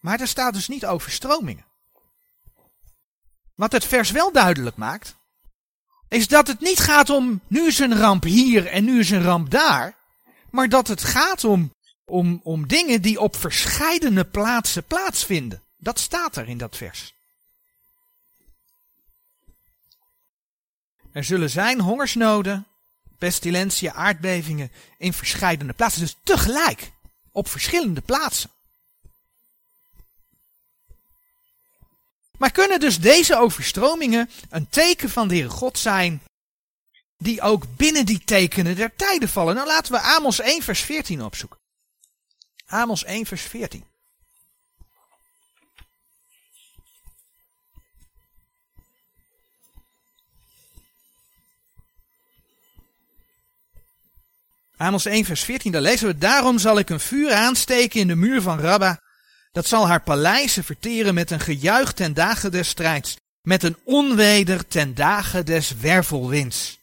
Maar 0.00 0.20
er 0.20 0.28
staat 0.28 0.54
dus 0.54 0.68
niet 0.68 0.86
over 0.86 1.10
stromingen. 1.10 1.64
Wat 3.54 3.72
het 3.72 3.84
vers 3.84 4.10
wel 4.10 4.32
duidelijk 4.32 4.76
maakt, 4.76 5.14
is 6.08 6.28
dat 6.28 6.46
het 6.46 6.60
niet 6.60 6.78
gaat 6.78 7.10
om 7.10 7.40
nu 7.46 7.66
is 7.66 7.78
een 7.78 7.98
ramp 7.98 8.22
hier 8.24 8.66
en 8.66 8.84
nu 8.84 8.98
is 8.98 9.10
een 9.10 9.22
ramp 9.22 9.50
daar, 9.50 9.94
maar 10.50 10.68
dat 10.68 10.88
het 10.88 11.04
gaat 11.04 11.44
om, 11.44 11.72
om, 12.04 12.40
om 12.42 12.68
dingen 12.68 13.02
die 13.02 13.20
op 13.20 13.36
verscheidene 13.36 14.24
plaatsen 14.24 14.84
plaatsvinden. 14.84 15.62
Dat 15.76 15.98
staat 15.98 16.36
er 16.36 16.48
in 16.48 16.58
dat 16.58 16.76
vers. 16.76 17.15
Er 21.16 21.24
zullen 21.24 21.50
zijn 21.50 21.80
hongersnoden, 21.80 22.66
pestilentiën, 23.18 23.92
aardbevingen 23.92 24.72
in 24.98 25.12
verscheidene 25.12 25.72
plaatsen. 25.72 26.00
Dus 26.00 26.16
tegelijk, 26.22 26.92
op 27.32 27.48
verschillende 27.48 28.00
plaatsen. 28.00 28.50
Maar 32.38 32.50
kunnen 32.50 32.80
dus 32.80 33.00
deze 33.00 33.36
overstromingen 33.36 34.30
een 34.50 34.68
teken 34.68 35.10
van 35.10 35.28
de 35.28 35.34
Heere 35.34 35.48
God 35.48 35.78
zijn, 35.78 36.22
die 37.18 37.40
ook 37.40 37.76
binnen 37.76 38.06
die 38.06 38.24
tekenen 38.24 38.76
der 38.76 38.96
tijden 38.96 39.28
vallen? 39.28 39.54
Nou 39.54 39.66
laten 39.66 39.92
we 39.92 40.00
Amos 40.00 40.40
1 40.40 40.62
vers 40.62 40.80
14 40.80 41.22
opzoeken. 41.22 41.58
Amos 42.66 43.04
1 43.04 43.26
vers 43.26 43.42
14. 43.42 43.84
Amos 54.76 55.04
1 55.04 55.24
vers 55.24 55.44
14, 55.44 55.72
daar 55.72 55.80
lezen 55.80 56.06
we, 56.06 56.18
daarom 56.18 56.58
zal 56.58 56.78
ik 56.78 56.90
een 56.90 57.00
vuur 57.00 57.32
aansteken 57.32 58.00
in 58.00 58.08
de 58.08 58.16
muur 58.16 58.42
van 58.42 58.60
Rabba, 58.60 59.00
dat 59.52 59.66
zal 59.66 59.86
haar 59.88 60.02
paleizen 60.02 60.64
verteren 60.64 61.14
met 61.14 61.30
een 61.30 61.40
gejuich 61.40 61.92
ten 61.92 62.14
dagen 62.14 62.50
des 62.50 62.68
strijds, 62.68 63.16
met 63.42 63.62
een 63.62 63.76
onweder 63.84 64.66
ten 64.66 64.94
dagen 64.94 65.46
des 65.46 65.74
wervelwinds. 65.74 66.78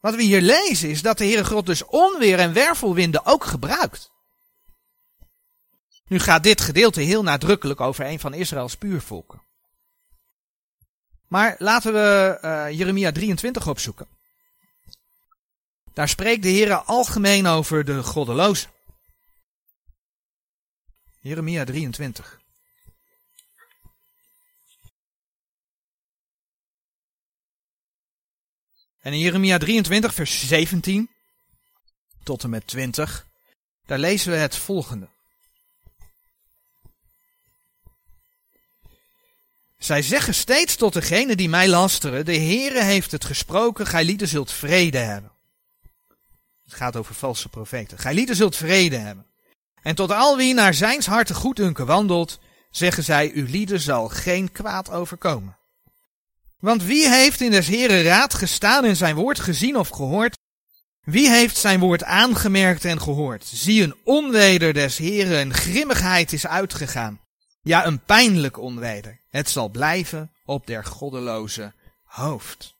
Wat 0.00 0.14
we 0.14 0.22
hier 0.22 0.40
lezen 0.40 0.90
is 0.90 1.02
dat 1.02 1.18
de 1.18 1.24
Heere 1.24 1.44
God 1.44 1.66
dus 1.66 1.84
onweer 1.84 2.38
en 2.38 2.52
wervelwinden 2.52 3.26
ook 3.26 3.44
gebruikt. 3.44 4.10
Nu 6.06 6.18
gaat 6.18 6.42
dit 6.42 6.60
gedeelte 6.60 7.00
heel 7.00 7.22
nadrukkelijk 7.22 7.80
over 7.80 8.06
een 8.06 8.20
van 8.20 8.34
Israëls 8.34 8.76
puurvolken. 8.76 9.42
Maar 11.28 11.54
laten 11.58 11.92
we 11.92 12.38
uh, 12.44 12.78
Jeremia 12.78 13.12
23 13.12 13.68
opzoeken. 13.68 14.06
Daar 15.92 16.08
spreekt 16.08 16.42
de 16.42 16.48
Heer 16.48 16.74
algemeen 16.74 17.46
over 17.46 17.84
de 17.84 18.02
goddelozen. 18.02 18.70
Jeremia 21.20 21.64
23. 21.64 22.40
En 29.00 29.12
in 29.12 29.18
Jeremia 29.18 29.58
23, 29.58 30.14
vers 30.14 30.46
17 30.46 31.10
tot 32.22 32.42
en 32.42 32.50
met 32.50 32.66
20, 32.66 33.26
daar 33.86 33.98
lezen 33.98 34.32
we 34.32 34.38
het 34.38 34.56
volgende. 34.56 35.08
Zij 39.78 40.02
zeggen 40.02 40.34
steeds 40.34 40.76
tot 40.76 40.92
degene 40.92 41.36
die 41.36 41.48
mij 41.48 41.68
lasteren, 41.68 42.24
de 42.24 42.36
Heere 42.36 42.82
heeft 42.82 43.10
het 43.10 43.24
gesproken, 43.24 43.86
gij 43.86 44.04
lieden 44.04 44.28
zult 44.28 44.52
vrede 44.52 44.98
hebben. 44.98 45.32
Het 46.72 46.80
gaat 46.80 46.96
over 46.96 47.14
valse 47.14 47.48
profeten. 47.48 47.98
Gij 47.98 48.14
lieden 48.14 48.36
zult 48.36 48.56
vrede 48.56 48.96
hebben. 48.96 49.26
En 49.82 49.94
tot 49.94 50.10
al 50.10 50.36
wie 50.36 50.54
naar 50.54 50.74
zijns 50.74 51.06
harte 51.06 51.34
goedunken 51.34 51.86
wandelt, 51.86 52.38
zeggen 52.70 53.04
zij, 53.04 53.30
uw 53.34 53.46
lieden 53.46 53.80
zal 53.80 54.08
geen 54.08 54.52
kwaad 54.52 54.90
overkomen. 54.90 55.56
Want 56.58 56.82
wie 56.82 57.08
heeft 57.08 57.40
in 57.40 57.50
des 57.50 57.66
Heren 57.66 58.02
raad 58.02 58.34
gestaan 58.34 58.84
en 58.84 58.96
zijn 58.96 59.14
woord 59.14 59.40
gezien 59.40 59.76
of 59.76 59.88
gehoord? 59.88 60.38
Wie 61.00 61.30
heeft 61.30 61.56
zijn 61.56 61.80
woord 61.80 62.04
aangemerkt 62.04 62.84
en 62.84 63.00
gehoord? 63.00 63.44
Zie 63.46 63.82
een 63.82 63.96
onweder 64.04 64.72
des 64.72 64.96
Heren, 64.98 65.40
een 65.40 65.54
grimmigheid 65.54 66.32
is 66.32 66.46
uitgegaan. 66.46 67.20
Ja, 67.62 67.86
een 67.86 68.04
pijnlijk 68.04 68.58
onweder. 68.58 69.20
Het 69.28 69.50
zal 69.50 69.68
blijven 69.68 70.32
op 70.44 70.66
der 70.66 70.84
goddeloze 70.84 71.72
hoofd. 72.02 72.74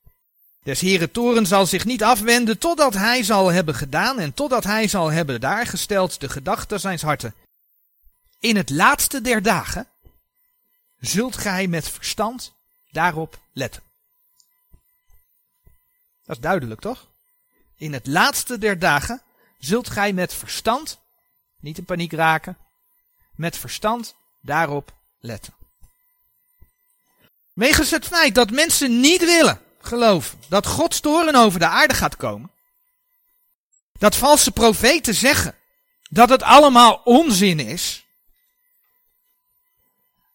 Des 0.63 0.81
Heren 0.81 1.11
toren 1.11 1.47
zal 1.47 1.67
zich 1.67 1.85
niet 1.85 2.03
afwenden 2.03 2.59
totdat 2.59 2.95
hij 2.95 3.23
zal 3.23 3.53
hebben 3.53 3.75
gedaan 3.75 4.19
en 4.19 4.35
totdat 4.35 4.65
hij 4.65 4.89
zal 4.89 5.11
hebben 5.11 5.41
daargesteld 5.41 6.21
de 6.21 6.29
gedachten 6.29 6.81
zijns 6.81 7.03
harten. 7.03 7.35
In 8.39 8.57
het 8.57 8.71
laatste 8.71 9.21
der 9.21 9.43
dagen 9.43 9.89
zult 10.99 11.37
gij 11.37 11.67
met 11.67 11.89
verstand 11.89 12.55
daarop 12.91 13.41
letten. 13.53 13.83
Dat 16.25 16.37
is 16.37 16.43
duidelijk, 16.43 16.81
toch? 16.81 17.07
In 17.77 17.93
het 17.93 18.07
laatste 18.07 18.59
der 18.59 18.79
dagen 18.79 19.23
zult 19.59 19.89
gij 19.89 20.13
met 20.13 20.35
verstand, 20.35 20.99
niet 21.61 21.79
in 21.79 21.85
paniek 21.85 22.13
raken, 22.13 22.57
met 23.35 23.59
verstand 23.59 24.15
daarop 24.41 24.93
letten. 25.19 25.55
Wegens 27.53 27.91
het 27.91 28.07
feit 28.07 28.35
dat 28.35 28.51
mensen 28.51 29.01
niet 29.01 29.25
willen 29.25 29.61
geloven 29.87 30.39
dat 30.49 30.67
Gods 30.67 31.01
toren 31.01 31.35
over 31.35 31.59
de 31.59 31.67
aarde 31.67 31.95
gaat 31.95 32.17
komen, 32.17 32.51
dat 33.99 34.17
valse 34.17 34.51
profeten 34.51 35.15
zeggen 35.15 35.55
dat 36.11 36.29
het 36.29 36.43
allemaal 36.43 37.01
onzin 37.05 37.61
is, 37.61 38.05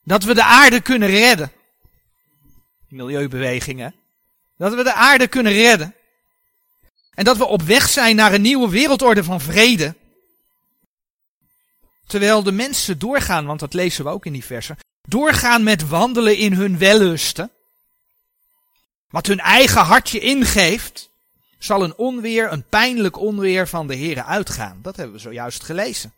dat 0.03 0.23
we 0.23 0.33
de 0.33 0.43
aarde 0.43 0.81
kunnen 0.81 1.09
redden, 1.09 1.51
milieubewegingen, 2.87 3.95
dat 4.57 4.73
we 4.73 4.83
de 4.83 4.93
aarde 4.93 5.27
kunnen 5.27 5.53
redden, 5.53 5.95
en 7.13 7.23
dat 7.23 7.37
we 7.37 7.45
op 7.45 7.61
weg 7.61 7.89
zijn 7.89 8.15
naar 8.15 8.33
een 8.33 8.41
nieuwe 8.41 8.69
wereldorde 8.69 9.23
van 9.23 9.41
vrede, 9.41 9.95
terwijl 12.07 12.43
de 12.43 12.51
mensen 12.51 12.99
doorgaan, 12.99 13.45
want 13.45 13.59
dat 13.59 13.73
lezen 13.73 14.03
we 14.03 14.11
ook 14.11 14.25
in 14.25 14.33
die 14.33 14.45
versen, 14.45 14.77
doorgaan 15.07 15.63
met 15.63 15.87
wandelen 15.87 16.37
in 16.37 16.53
hun 16.53 16.77
wellusten, 16.77 17.51
wat 19.09 19.25
hun 19.25 19.39
eigen 19.39 19.81
hartje 19.81 20.19
ingeeft, 20.19 21.09
zal 21.57 21.83
een 21.83 21.95
onweer, 21.95 22.51
een 22.51 22.67
pijnlijk 22.67 23.17
onweer 23.17 23.67
van 23.67 23.87
de 23.87 23.97
Here 23.97 24.23
uitgaan. 24.23 24.79
Dat 24.81 24.95
hebben 24.95 25.15
we 25.15 25.21
zojuist 25.21 25.63
gelezen. 25.63 26.13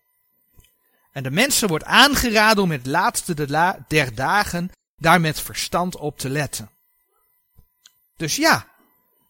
En 1.11 1.23
de 1.23 1.31
mensen 1.31 1.67
wordt 1.67 1.85
aangeraden 1.85 2.63
om 2.63 2.71
het 2.71 2.85
laatste 2.85 3.33
der 3.87 4.15
dagen 4.15 4.71
daar 4.97 5.21
met 5.21 5.41
verstand 5.41 5.95
op 5.95 6.17
te 6.17 6.29
letten. 6.29 6.69
Dus 8.17 8.35
ja, 8.35 8.67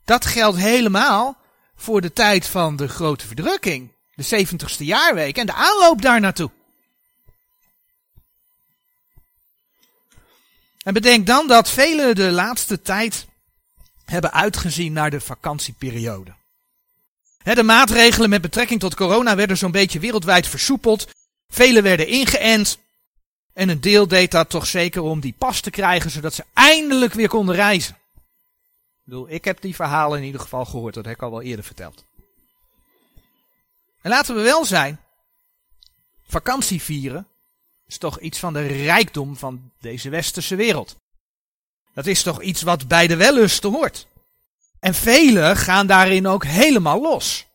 dat 0.06 0.26
geldt 0.26 0.58
helemaal 0.58 1.38
voor 1.76 2.02
de 2.02 2.14
tijd 2.14 2.48
van 2.48 2.76
de 2.76 2.88
grote 2.88 3.28
verdrukking, 3.28 3.92
de 4.16 4.46
70ste 4.46 4.84
jaarweek 4.84 5.38
en 5.38 5.46
de 5.46 5.54
aanloop 5.54 6.02
daar 6.02 6.20
naartoe. 6.20 6.52
En 10.84 10.94
bedenk 10.94 11.28
dan 11.28 11.48
dat 11.48 11.70
velen 11.70 12.16
de 12.16 12.32
laatste 12.32 12.82
tijd 12.82 13.28
hebben 14.10 14.34
uitgezien 14.34 14.94
naar 14.94 15.10
de 15.10 15.20
vakantieperiode. 15.20 16.34
de 17.44 17.64
maatregelen 17.64 18.30
met 18.30 18.42
betrekking 18.42 18.80
tot 18.80 18.96
corona 18.96 19.36
werden 19.36 19.58
zo'n 19.58 19.72
beetje 19.72 20.00
wereldwijd 20.00 20.48
versoepeld. 20.48 21.08
Velen 21.48 21.84
werden 21.84 22.08
ingeënt. 22.08 22.78
En 23.54 23.70
een 23.70 23.82
deel 23.82 24.08
deed 24.08 24.32
dat 24.32 24.50
toch 24.50 24.68
zeker 24.68 25.02
om 25.02 25.20
die 25.20 25.36
pas 25.38 25.60
te 25.60 25.70
krijgen, 25.70 26.12
zodat 26.12 26.34
ze 26.34 26.46
eindelijk 26.54 27.14
weer 27.14 27.28
konden 27.28 27.56
reizen. 27.56 27.96
Ik 27.96 29.04
bedoel, 29.04 29.30
ik 29.30 29.46
heb 29.46 29.62
die 29.62 29.76
verhalen 29.76 30.20
in 30.20 30.26
ieder 30.26 30.42
geval 30.42 30.66
gehoord, 30.66 30.94
dat 30.94 31.06
heb 31.06 31.16
ik 31.16 31.22
al 31.22 31.32
wel 31.32 31.42
eerder 31.42 31.66
verteld. 31.66 32.04
En 34.02 34.10
laten 34.10 34.36
we 34.36 34.42
wel 34.42 34.66
zijn, 34.66 35.00
vakantie 36.28 36.82
vieren 36.82 37.28
is 37.90 37.98
toch 37.98 38.20
iets 38.20 38.40
van 38.40 38.54
de 38.54 38.66
rijkdom 38.66 39.38
van 39.38 39.72
deze 39.80 40.10
westerse 40.10 40.56
wereld. 40.56 40.96
Dat 41.94 42.06
is 42.06 42.24
toch 42.24 42.42
iets 42.42 42.62
wat 42.62 42.88
bij 42.88 43.08
de 43.08 43.16
wellusten 43.16 43.72
hoort. 43.72 44.08
En 44.80 44.94
velen 44.94 45.58
gaan 45.58 45.88
daarin 45.88 46.28
ook 46.28 46.46
helemaal 46.46 47.02
los. 47.02 47.46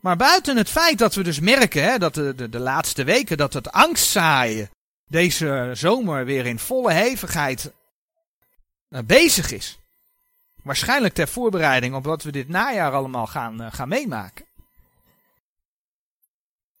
Maar 0.00 0.16
buiten 0.16 0.56
het 0.56 0.68
feit 0.68 0.98
dat 0.98 1.14
we 1.14 1.22
dus 1.22 1.40
merken, 1.40 1.82
hè, 1.82 1.98
dat 1.98 2.14
de, 2.14 2.34
de, 2.34 2.48
de 2.48 2.58
laatste 2.58 3.04
weken, 3.04 3.36
dat 3.36 3.52
het 3.52 3.72
angstzaaien 3.72 4.70
deze 5.08 5.70
zomer 5.74 6.24
weer 6.24 6.46
in 6.46 6.58
volle 6.58 6.92
hevigheid 6.92 7.72
uh, 8.88 9.00
bezig 9.04 9.52
is. 9.52 9.78
Waarschijnlijk 10.62 11.14
ter 11.14 11.28
voorbereiding 11.28 11.94
op 11.94 12.04
wat 12.04 12.22
we 12.22 12.32
dit 12.32 12.48
najaar 12.48 12.92
allemaal 12.92 13.26
gaan, 13.26 13.62
uh, 13.62 13.72
gaan 13.72 13.88
meemaken. 13.88 14.44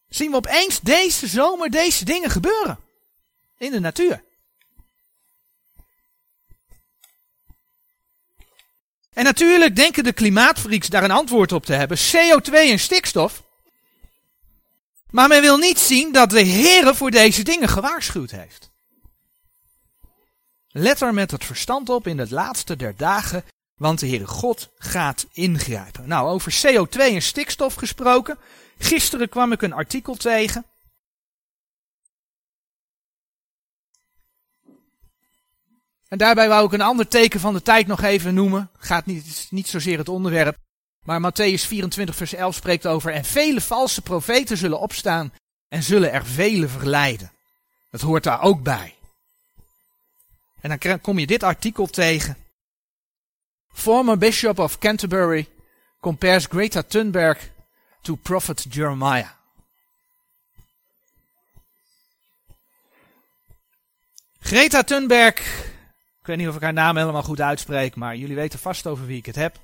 Zien 0.08 0.30
we 0.30 0.36
opeens 0.36 0.80
deze 0.80 1.26
zomer 1.26 1.70
deze 1.70 2.04
dingen 2.04 2.30
gebeuren 2.30 2.78
in 3.58 3.70
de 3.70 3.80
natuur. 3.80 4.24
En 9.12 9.24
natuurlijk 9.24 9.76
denken 9.76 10.04
de 10.04 10.12
klimaatfreaks 10.12 10.88
daar 10.88 11.04
een 11.04 11.10
antwoord 11.10 11.52
op 11.52 11.64
te 11.64 11.72
hebben. 11.72 11.98
CO2 11.98 12.52
en 12.52 12.78
stikstof. 12.78 13.42
Maar 15.10 15.28
men 15.28 15.40
wil 15.40 15.56
niet 15.56 15.78
zien 15.78 16.12
dat 16.12 16.30
de 16.30 16.46
Heere 16.46 16.94
voor 16.94 17.10
deze 17.10 17.42
dingen 17.42 17.68
gewaarschuwd 17.68 18.30
heeft. 18.30 18.70
Let 20.68 21.00
er 21.00 21.14
met 21.14 21.30
het 21.30 21.44
verstand 21.44 21.88
op 21.88 22.06
in 22.06 22.18
het 22.18 22.30
laatste 22.30 22.76
der 22.76 22.96
dagen, 22.96 23.44
want 23.76 24.00
de 24.00 24.08
Heere 24.08 24.26
God 24.26 24.70
gaat 24.76 25.26
ingrijpen. 25.32 26.08
Nou, 26.08 26.28
over 26.28 26.60
CO2 26.66 26.98
en 26.98 27.22
stikstof 27.22 27.74
gesproken. 27.74 28.38
Gisteren 28.78 29.28
kwam 29.28 29.52
ik 29.52 29.62
een 29.62 29.72
artikel 29.72 30.14
tegen. 30.14 30.64
En 36.08 36.18
daarbij 36.18 36.48
wou 36.48 36.66
ik 36.66 36.72
een 36.72 36.80
ander 36.80 37.08
teken 37.08 37.40
van 37.40 37.54
de 37.54 37.62
tijd 37.62 37.86
nog 37.86 38.02
even 38.02 38.34
noemen. 38.34 38.70
Gaat 38.78 39.06
niet, 39.06 39.46
niet 39.50 39.68
zozeer 39.68 39.98
het 39.98 40.08
onderwerp. 40.08 40.56
Maar 41.04 41.20
Matthäus 41.20 41.66
24 41.66 42.16
vers 42.16 42.34
11 42.34 42.54
spreekt 42.54 42.86
over. 42.86 43.12
En 43.12 43.24
vele 43.24 43.60
valse 43.60 44.02
profeten 44.02 44.56
zullen 44.56 44.80
opstaan 44.80 45.32
en 45.68 45.82
zullen 45.82 46.12
er 46.12 46.26
vele 46.26 46.68
verleiden. 46.68 47.32
Dat 47.90 48.00
hoort 48.00 48.24
daar 48.24 48.42
ook 48.42 48.62
bij. 48.62 48.94
En 50.60 50.78
dan 50.78 51.00
kom 51.00 51.18
je 51.18 51.26
dit 51.26 51.42
artikel 51.42 51.86
tegen. 51.86 52.36
Former 53.72 54.18
Bishop 54.18 54.58
of 54.58 54.78
Canterbury 54.78 55.48
compares 56.00 56.46
Greta 56.46 56.82
Thunberg 56.82 57.50
to 58.02 58.14
Prophet 58.14 58.66
Jeremiah. 58.70 59.28
Greta 64.40 64.82
Thunberg, 64.82 65.72
ik 66.24 66.30
weet 66.30 66.38
niet 66.38 66.48
of 66.48 66.56
ik 66.56 66.62
haar 66.62 66.72
naam 66.72 66.96
helemaal 66.96 67.22
goed 67.22 67.40
uitspreek, 67.40 67.94
maar 67.94 68.16
jullie 68.16 68.36
weten 68.36 68.58
vast 68.58 68.86
over 68.86 69.06
wie 69.06 69.18
ik 69.18 69.26
het 69.26 69.34
heb. 69.34 69.56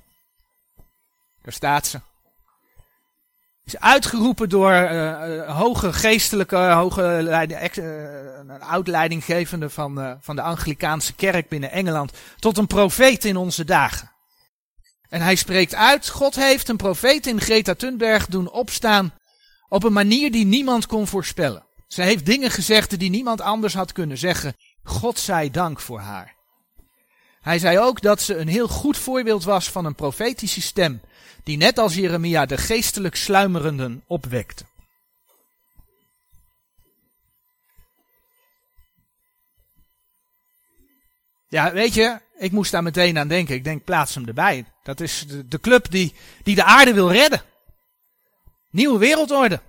Daar 1.41 1.53
staat 1.53 1.87
ze. 1.87 1.99
Is 3.65 3.79
uitgeroepen 3.79 4.49
door 4.49 4.71
uh, 4.71 5.57
hoge 5.57 5.93
geestelijke, 5.93 6.55
hoge 6.57 7.19
leiding, 7.21 7.75
uh, 7.77 8.69
oud-leidinggevende 8.69 9.69
van, 9.69 10.17
van 10.19 10.35
de 10.35 10.41
Anglikaanse 10.41 11.13
kerk 11.13 11.49
binnen 11.49 11.71
Engeland 11.71 12.13
tot 12.39 12.57
een 12.57 12.67
profeet 12.67 13.25
in 13.25 13.37
onze 13.37 13.65
dagen. 13.65 14.11
En 15.09 15.21
hij 15.21 15.35
spreekt 15.35 15.75
uit, 15.75 16.09
God 16.09 16.35
heeft 16.35 16.69
een 16.69 16.77
profeet 16.77 17.27
in 17.27 17.41
Greta 17.41 17.73
Thunberg 17.73 18.25
doen 18.25 18.51
opstaan 18.51 19.13
op 19.67 19.83
een 19.83 19.93
manier 19.93 20.31
die 20.31 20.45
niemand 20.45 20.85
kon 20.85 21.07
voorspellen. 21.07 21.65
Ze 21.87 22.01
heeft 22.01 22.25
dingen 22.25 22.51
gezegd 22.51 22.99
die 22.99 23.09
niemand 23.09 23.41
anders 23.41 23.73
had 23.73 23.91
kunnen 23.91 24.17
zeggen. 24.17 24.55
God 24.83 25.19
zij 25.19 25.49
dank 25.49 25.79
voor 25.79 25.99
haar. 25.99 26.39
Hij 27.41 27.59
zei 27.59 27.79
ook 27.79 28.01
dat 28.01 28.21
ze 28.21 28.37
een 28.37 28.47
heel 28.47 28.67
goed 28.67 28.97
voorbeeld 28.97 29.43
was 29.43 29.69
van 29.69 29.85
een 29.85 29.95
profetische 29.95 30.61
stem 30.61 31.01
die 31.43 31.57
net 31.57 31.77
als 31.77 31.95
Jeremia 31.95 32.45
de 32.45 32.57
geestelijk 32.57 33.15
sluimerenden 33.15 34.03
opwekte. 34.07 34.65
Ja, 41.47 41.73
weet 41.73 41.93
je, 41.93 42.19
ik 42.37 42.51
moest 42.51 42.71
daar 42.71 42.83
meteen 42.83 43.17
aan 43.17 43.27
denken. 43.27 43.55
Ik 43.55 43.63
denk, 43.63 43.83
plaats 43.83 44.15
hem 44.15 44.27
erbij. 44.27 44.65
Dat 44.83 44.99
is 44.99 45.25
de, 45.27 45.47
de 45.47 45.59
club 45.59 45.91
die, 45.91 46.15
die 46.43 46.55
de 46.55 46.63
aarde 46.63 46.93
wil 46.93 47.11
redden. 47.11 47.41
Nieuwe 48.69 48.99
wereldorde. 48.99 49.61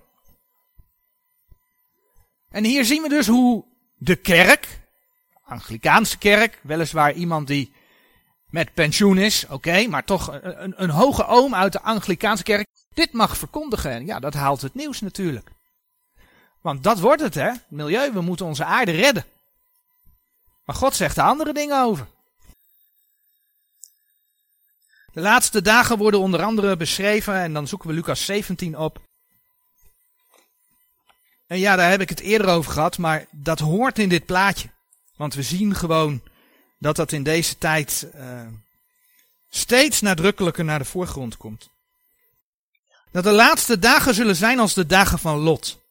En 2.49 2.63
hier 2.63 2.85
zien 2.85 3.01
we 3.01 3.09
dus 3.09 3.27
hoe 3.27 3.65
de 3.97 4.15
kerk, 4.15 4.67
Anglikaanse 5.43 6.17
kerk, 6.17 6.59
weliswaar 6.61 7.13
iemand 7.13 7.47
die 7.47 7.73
met 8.49 8.73
pensioen 8.73 9.17
is, 9.17 9.45
oké, 9.49 9.87
maar 9.87 10.03
toch 10.03 10.39
een, 10.41 10.73
een 10.83 10.89
hoge 10.89 11.25
oom 11.25 11.55
uit 11.55 11.71
de 11.71 11.81
Anglikaanse 11.81 12.43
kerk, 12.43 12.67
dit 12.93 13.11
mag 13.11 13.37
verkondigen. 13.37 13.91
En 13.91 14.05
ja, 14.05 14.19
dat 14.19 14.33
haalt 14.33 14.61
het 14.61 14.73
nieuws 14.73 15.01
natuurlijk. 15.01 15.49
Want 16.61 16.83
dat 16.83 16.99
wordt 16.99 17.21
het, 17.21 17.33
hè? 17.33 17.51
Milieu, 17.67 18.11
we 18.11 18.21
moeten 18.21 18.45
onze 18.45 18.65
aarde 18.65 18.91
redden. 18.91 19.25
Maar 20.65 20.75
God 20.75 20.95
zegt 20.95 21.17
er 21.17 21.23
andere 21.23 21.53
dingen 21.53 21.83
over. 21.83 22.07
De 25.13 25.21
laatste 25.21 25.61
dagen 25.61 25.97
worden 25.97 26.19
onder 26.19 26.43
andere 26.43 26.77
beschreven, 26.77 27.35
en 27.35 27.53
dan 27.53 27.67
zoeken 27.67 27.89
we 27.89 27.95
Lucas 27.95 28.25
17 28.25 28.77
op. 28.77 29.01
En 31.47 31.59
ja, 31.59 31.75
daar 31.75 31.89
heb 31.89 32.01
ik 32.01 32.09
het 32.09 32.19
eerder 32.19 32.47
over 32.47 32.71
gehad, 32.71 32.97
maar 32.97 33.25
dat 33.31 33.59
hoort 33.59 33.99
in 33.99 34.09
dit 34.09 34.25
plaatje. 34.25 34.69
Want 35.15 35.33
we 35.33 35.43
zien 35.43 35.75
gewoon 35.75 36.21
dat 36.79 36.95
dat 36.95 37.11
in 37.11 37.23
deze 37.23 37.57
tijd 37.57 38.07
uh, 38.15 38.41
steeds 39.49 40.01
nadrukkelijker 40.01 40.63
naar 40.63 40.79
de 40.79 40.85
voorgrond 40.85 41.37
komt. 41.37 41.69
Dat 43.11 43.23
de 43.23 43.31
laatste 43.31 43.79
dagen 43.79 44.13
zullen 44.13 44.35
zijn 44.35 44.59
als 44.59 44.73
de 44.73 44.85
dagen 44.85 45.19
van 45.19 45.37
Lot. 45.37 45.81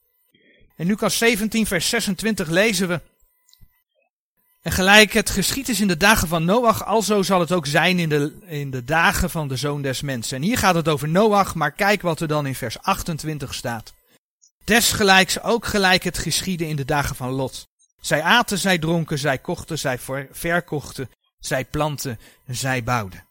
In 0.76 0.86
Lucas 0.86 1.18
17, 1.18 1.66
vers 1.66 1.88
26 1.88 2.48
lezen 2.48 2.88
we. 2.88 3.00
En 4.62 4.72
gelijk 4.72 5.12
het 5.12 5.30
geschied 5.30 5.68
is 5.68 5.80
in 5.80 5.88
de 5.88 5.96
dagen 5.96 6.28
van 6.28 6.44
Noach, 6.44 6.84
alzo 6.84 7.22
zal 7.22 7.40
het 7.40 7.52
ook 7.52 7.66
zijn 7.66 7.98
in 7.98 8.08
de, 8.08 8.38
in 8.46 8.70
de 8.70 8.84
dagen 8.84 9.30
van 9.30 9.48
de 9.48 9.56
zoon 9.56 9.82
des 9.82 10.00
mensen. 10.00 10.36
En 10.36 10.42
hier 10.42 10.58
gaat 10.58 10.74
het 10.74 10.88
over 10.88 11.08
Noach, 11.08 11.54
maar 11.54 11.72
kijk 11.72 12.02
wat 12.02 12.20
er 12.20 12.28
dan 12.28 12.46
in 12.46 12.54
vers 12.54 12.78
28 12.78 13.54
staat. 13.54 13.92
Desgelijks 14.64 15.40
ook 15.40 15.66
gelijk 15.66 16.02
het 16.02 16.18
geschieden 16.18 16.68
in 16.68 16.76
de 16.76 16.84
dagen 16.84 17.16
van 17.16 17.30
Lot. 17.30 17.68
Zij 18.02 18.22
aten, 18.22 18.58
zij 18.58 18.78
dronken, 18.78 19.18
zij 19.18 19.38
kochten, 19.38 19.78
zij 19.78 19.98
verkochten, 20.30 21.10
zij 21.38 21.64
planten, 21.64 22.18
zij 22.46 22.82
bouwden. 22.82 23.26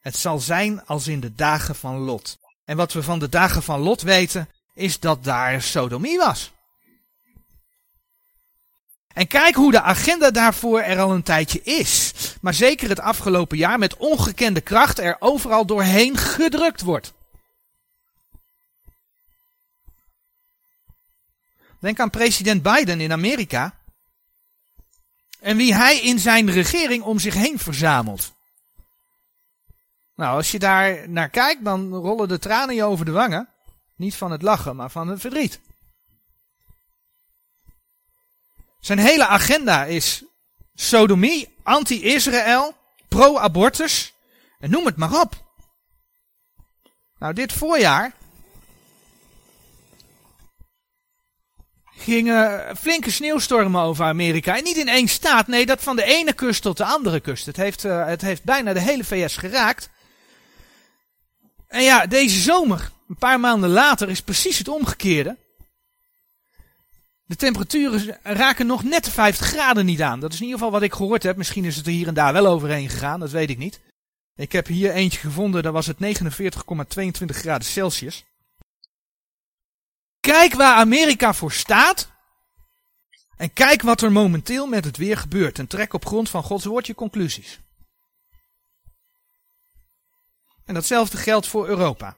Het 0.00 0.16
zal 0.16 0.38
zijn 0.38 0.86
als 0.86 1.06
in 1.06 1.20
de 1.20 1.34
dagen 1.34 1.74
van 1.74 1.98
Lot. 1.98 2.38
En 2.64 2.76
wat 2.76 2.92
we 2.92 3.02
van 3.02 3.18
de 3.18 3.28
dagen 3.28 3.62
van 3.62 3.80
Lot 3.80 4.02
weten, 4.02 4.48
is 4.74 5.00
dat 5.00 5.24
daar 5.24 5.62
sodomie 5.62 6.18
was. 6.18 6.52
En 9.12 9.26
kijk 9.26 9.54
hoe 9.54 9.70
de 9.70 9.82
agenda 9.82 10.30
daarvoor 10.30 10.80
er 10.80 11.00
al 11.00 11.12
een 11.12 11.22
tijdje 11.22 11.62
is. 11.62 12.12
Maar 12.40 12.54
zeker 12.54 12.88
het 12.88 13.00
afgelopen 13.00 13.56
jaar 13.56 13.78
met 13.78 13.96
ongekende 13.96 14.60
kracht 14.60 14.98
er 14.98 15.16
overal 15.18 15.66
doorheen 15.66 16.16
gedrukt 16.16 16.80
wordt. 16.80 17.12
Denk 21.80 22.00
aan 22.00 22.10
president 22.10 22.62
Biden 22.62 23.00
in 23.00 23.12
Amerika. 23.12 23.78
En 25.40 25.56
wie 25.56 25.74
hij 25.74 26.00
in 26.00 26.18
zijn 26.18 26.50
regering 26.50 27.02
om 27.02 27.18
zich 27.18 27.34
heen 27.34 27.58
verzamelt. 27.58 28.32
Nou, 30.14 30.36
als 30.36 30.50
je 30.50 30.58
daar 30.58 31.08
naar 31.08 31.28
kijkt, 31.28 31.64
dan 31.64 31.94
rollen 31.94 32.28
de 32.28 32.38
tranen 32.38 32.74
je 32.74 32.84
over 32.84 33.04
de 33.04 33.10
wangen. 33.10 33.48
Niet 33.96 34.14
van 34.14 34.30
het 34.30 34.42
lachen, 34.42 34.76
maar 34.76 34.90
van 34.90 35.08
het 35.08 35.20
verdriet. 35.20 35.60
Zijn 38.80 38.98
hele 38.98 39.26
agenda 39.26 39.84
is 39.84 40.24
sodomie, 40.74 41.56
anti-Israël, 41.62 42.76
pro-abortus 43.08 44.14
en 44.58 44.70
noem 44.70 44.86
het 44.86 44.96
maar 44.96 45.20
op. 45.20 45.48
Nou, 47.18 47.34
dit 47.34 47.52
voorjaar 47.52 48.12
gingen 52.00 52.76
flinke 52.76 53.10
sneeuwstormen 53.10 53.80
over 53.80 54.04
Amerika. 54.04 54.56
En 54.56 54.64
niet 54.64 54.76
in 54.76 54.88
één 54.88 55.08
staat, 55.08 55.46
nee, 55.46 55.66
dat 55.66 55.82
van 55.82 55.96
de 55.96 56.04
ene 56.04 56.32
kust 56.32 56.62
tot 56.62 56.76
de 56.76 56.84
andere 56.84 57.20
kust. 57.20 57.46
Het 57.46 57.56
heeft, 57.56 57.84
uh, 57.84 58.06
het 58.06 58.20
heeft 58.20 58.44
bijna 58.44 58.72
de 58.72 58.80
hele 58.80 59.04
VS 59.04 59.36
geraakt. 59.36 59.90
En 61.68 61.82
ja, 61.82 62.06
deze 62.06 62.40
zomer, 62.40 62.90
een 63.08 63.16
paar 63.18 63.40
maanden 63.40 63.70
later, 63.70 64.08
is 64.08 64.22
precies 64.22 64.58
het 64.58 64.68
omgekeerde. 64.68 65.36
De 67.24 67.36
temperaturen 67.36 68.18
raken 68.22 68.66
nog 68.66 68.84
net 68.84 69.04
de 69.04 69.10
50 69.10 69.46
graden 69.46 69.86
niet 69.86 70.02
aan. 70.02 70.20
Dat 70.20 70.32
is 70.32 70.38
in 70.38 70.44
ieder 70.44 70.58
geval 70.58 70.72
wat 70.72 70.82
ik 70.82 70.92
gehoord 70.92 71.22
heb. 71.22 71.36
Misschien 71.36 71.64
is 71.64 71.76
het 71.76 71.86
er 71.86 71.92
hier 71.92 72.08
en 72.08 72.14
daar 72.14 72.32
wel 72.32 72.46
overheen 72.46 72.88
gegaan, 72.88 73.20
dat 73.20 73.30
weet 73.30 73.50
ik 73.50 73.58
niet. 73.58 73.80
Ik 74.36 74.52
heb 74.52 74.66
hier 74.66 74.92
eentje 74.92 75.18
gevonden, 75.18 75.62
daar 75.62 75.72
was 75.72 75.86
het 75.86 75.96
49,22 76.00 77.26
graden 77.26 77.66
Celsius. 77.66 78.24
Kijk 80.20 80.54
waar 80.54 80.76
Amerika 80.76 81.34
voor 81.34 81.52
staat. 81.52 82.08
En 83.36 83.52
kijk 83.52 83.82
wat 83.82 84.00
er 84.00 84.12
momenteel 84.12 84.66
met 84.66 84.84
het 84.84 84.96
weer 84.96 85.16
gebeurt. 85.16 85.58
En 85.58 85.66
trek 85.66 85.94
op 85.94 86.06
grond 86.06 86.30
van 86.30 86.42
Gods 86.42 86.64
woord 86.64 86.86
je 86.86 86.94
conclusies. 86.94 87.60
En 90.64 90.74
datzelfde 90.74 91.16
geldt 91.16 91.46
voor 91.46 91.68
Europa. 91.68 92.16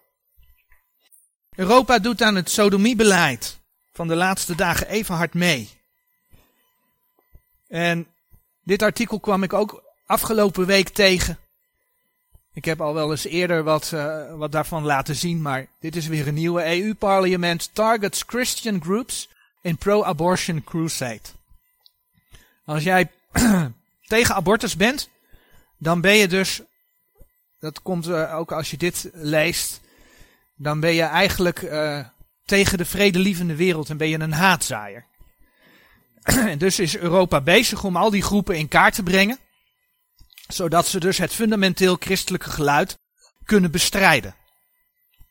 Europa 1.57 1.99
doet 1.99 2.23
aan 2.23 2.35
het 2.35 2.51
sodomiebeleid 2.51 3.61
van 3.93 4.09
de 4.09 4.15
laatste 4.15 4.55
dagen 4.55 4.88
even 4.88 5.15
hard 5.15 5.35
mee. 5.35 5.71
En 7.69 8.07
dit 8.62 8.83
artikel 8.83 9.21
kwam 9.21 9.43
ik 9.43 9.53
ook 9.53 9.83
afgelopen 10.07 10.67
week 10.67 10.88
tegen. 10.88 11.38
Ik 12.55 12.65
heb 12.65 12.81
al 12.81 12.95
wel 12.95 13.11
eens 13.11 13.25
eerder 13.25 13.62
wat, 13.62 13.91
uh, 13.95 14.35
wat 14.35 14.53
daarvan 14.53 14.85
laten 14.85 15.17
zien, 15.17 15.43
maar 15.43 15.67
dit 15.81 15.97
is 15.97 16.07
weer 16.07 16.29
een 16.29 16.35
nieuwe 16.35 16.83
EU-parlement. 16.83 17.71
Targets 17.73 18.25
Christian 18.27 18.83
Groups 18.83 19.29
in 19.62 19.77
Pro-Abortion 19.77 20.65
Crusade. 20.65 21.21
Als 22.65 22.83
jij 22.83 23.11
tegen 24.07 24.35
abortus 24.35 24.77
bent, 24.77 25.09
dan 25.79 26.01
ben 26.01 26.15
je 26.15 26.29
dus, 26.29 26.61
dat 27.59 27.83
komt 27.83 28.09
uh, 28.09 28.35
ook 28.35 28.53
als 28.53 28.71
je 28.71 28.77
dit 28.77 29.11
leest, 29.12 29.81
dan 30.57 30.81
ben 30.81 30.95
je 30.95 31.03
eigenlijk 31.03 31.62
uh, 31.62 32.05
tegen 32.45 32.79
de 32.79 32.85
vredelievende 32.85 33.57
wereld 33.57 33.91
en 33.91 33.97
ben 33.97 34.09
je 34.09 34.21
een 34.21 34.33
haatzaaier. 34.33 35.05
En 36.53 36.59
dus 36.59 36.79
is 36.79 36.97
Europa 36.97 37.41
bezig 37.41 37.85
om 37.85 37.97
al 37.97 38.11
die 38.11 38.23
groepen 38.23 38.57
in 38.57 38.69
kaart 38.69 38.95
te 38.95 39.03
brengen, 39.03 39.38
zodat 40.55 40.87
ze 40.87 41.01
dus 41.01 41.19
het 41.19 41.33
fundamenteel 41.33 41.97
christelijke 42.01 42.51
geluid 42.51 42.99
kunnen 43.45 43.71
bestrijden. 43.71 44.35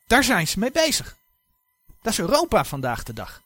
Daar 0.08 0.24
zijn 0.24 0.48
ze 0.48 0.60
mee 0.60 0.72
bezig. 0.72 1.16
Dat 2.02 2.12
is 2.14 2.20
Europa 2.20 2.66
vandaag 2.66 3.04
de 3.04 3.14
dag. 3.14 3.42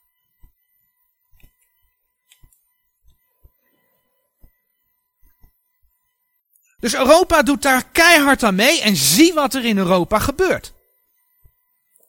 Dus 6.80 6.96
Europa 6.96 7.44
doet 7.44 7.62
daar 7.62 7.84
keihard 7.92 8.44
aan 8.44 8.56
mee 8.56 8.82
en 8.82 8.96
zie 8.96 9.34
wat 9.34 9.54
er 9.54 9.66
in 9.66 9.78
Europa 9.78 10.20
gebeurt. 10.20 10.74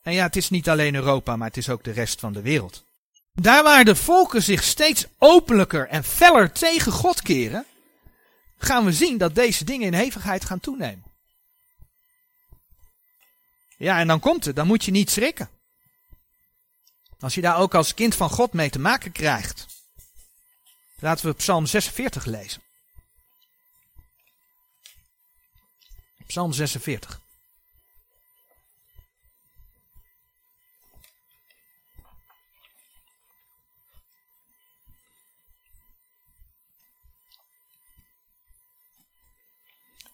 En 0.03 0.13
ja, 0.13 0.25
het 0.25 0.35
is 0.35 0.49
niet 0.49 0.69
alleen 0.69 0.95
Europa, 0.95 1.35
maar 1.35 1.47
het 1.47 1.57
is 1.57 1.69
ook 1.69 1.83
de 1.83 1.91
rest 1.91 2.19
van 2.19 2.33
de 2.33 2.41
wereld. 2.41 2.83
Daar 3.33 3.63
waar 3.63 3.85
de 3.85 3.95
volken 3.95 4.43
zich 4.43 4.63
steeds 4.63 5.05
openlijker 5.17 5.87
en 5.87 6.03
feller 6.03 6.51
tegen 6.51 6.91
God 6.91 7.21
keren, 7.21 7.65
gaan 8.57 8.85
we 8.85 8.93
zien 8.93 9.17
dat 9.17 9.35
deze 9.35 9.63
dingen 9.63 9.87
in 9.87 9.93
hevigheid 9.93 10.45
gaan 10.45 10.59
toenemen. 10.59 11.03
Ja, 13.77 13.99
en 13.99 14.07
dan 14.07 14.19
komt 14.19 14.45
het, 14.45 14.55
dan 14.55 14.67
moet 14.67 14.85
je 14.85 14.91
niet 14.91 15.09
schrikken. 15.09 15.49
Als 17.19 17.35
je 17.35 17.41
daar 17.41 17.57
ook 17.57 17.75
als 17.75 17.93
kind 17.93 18.15
van 18.15 18.29
God 18.29 18.53
mee 18.53 18.69
te 18.69 18.79
maken 18.79 19.11
krijgt. 19.11 19.65
Laten 20.99 21.25
we 21.25 21.33
Psalm 21.33 21.65
46 21.65 22.25
lezen. 22.25 22.61
Psalm 26.27 26.53
46. 26.53 27.21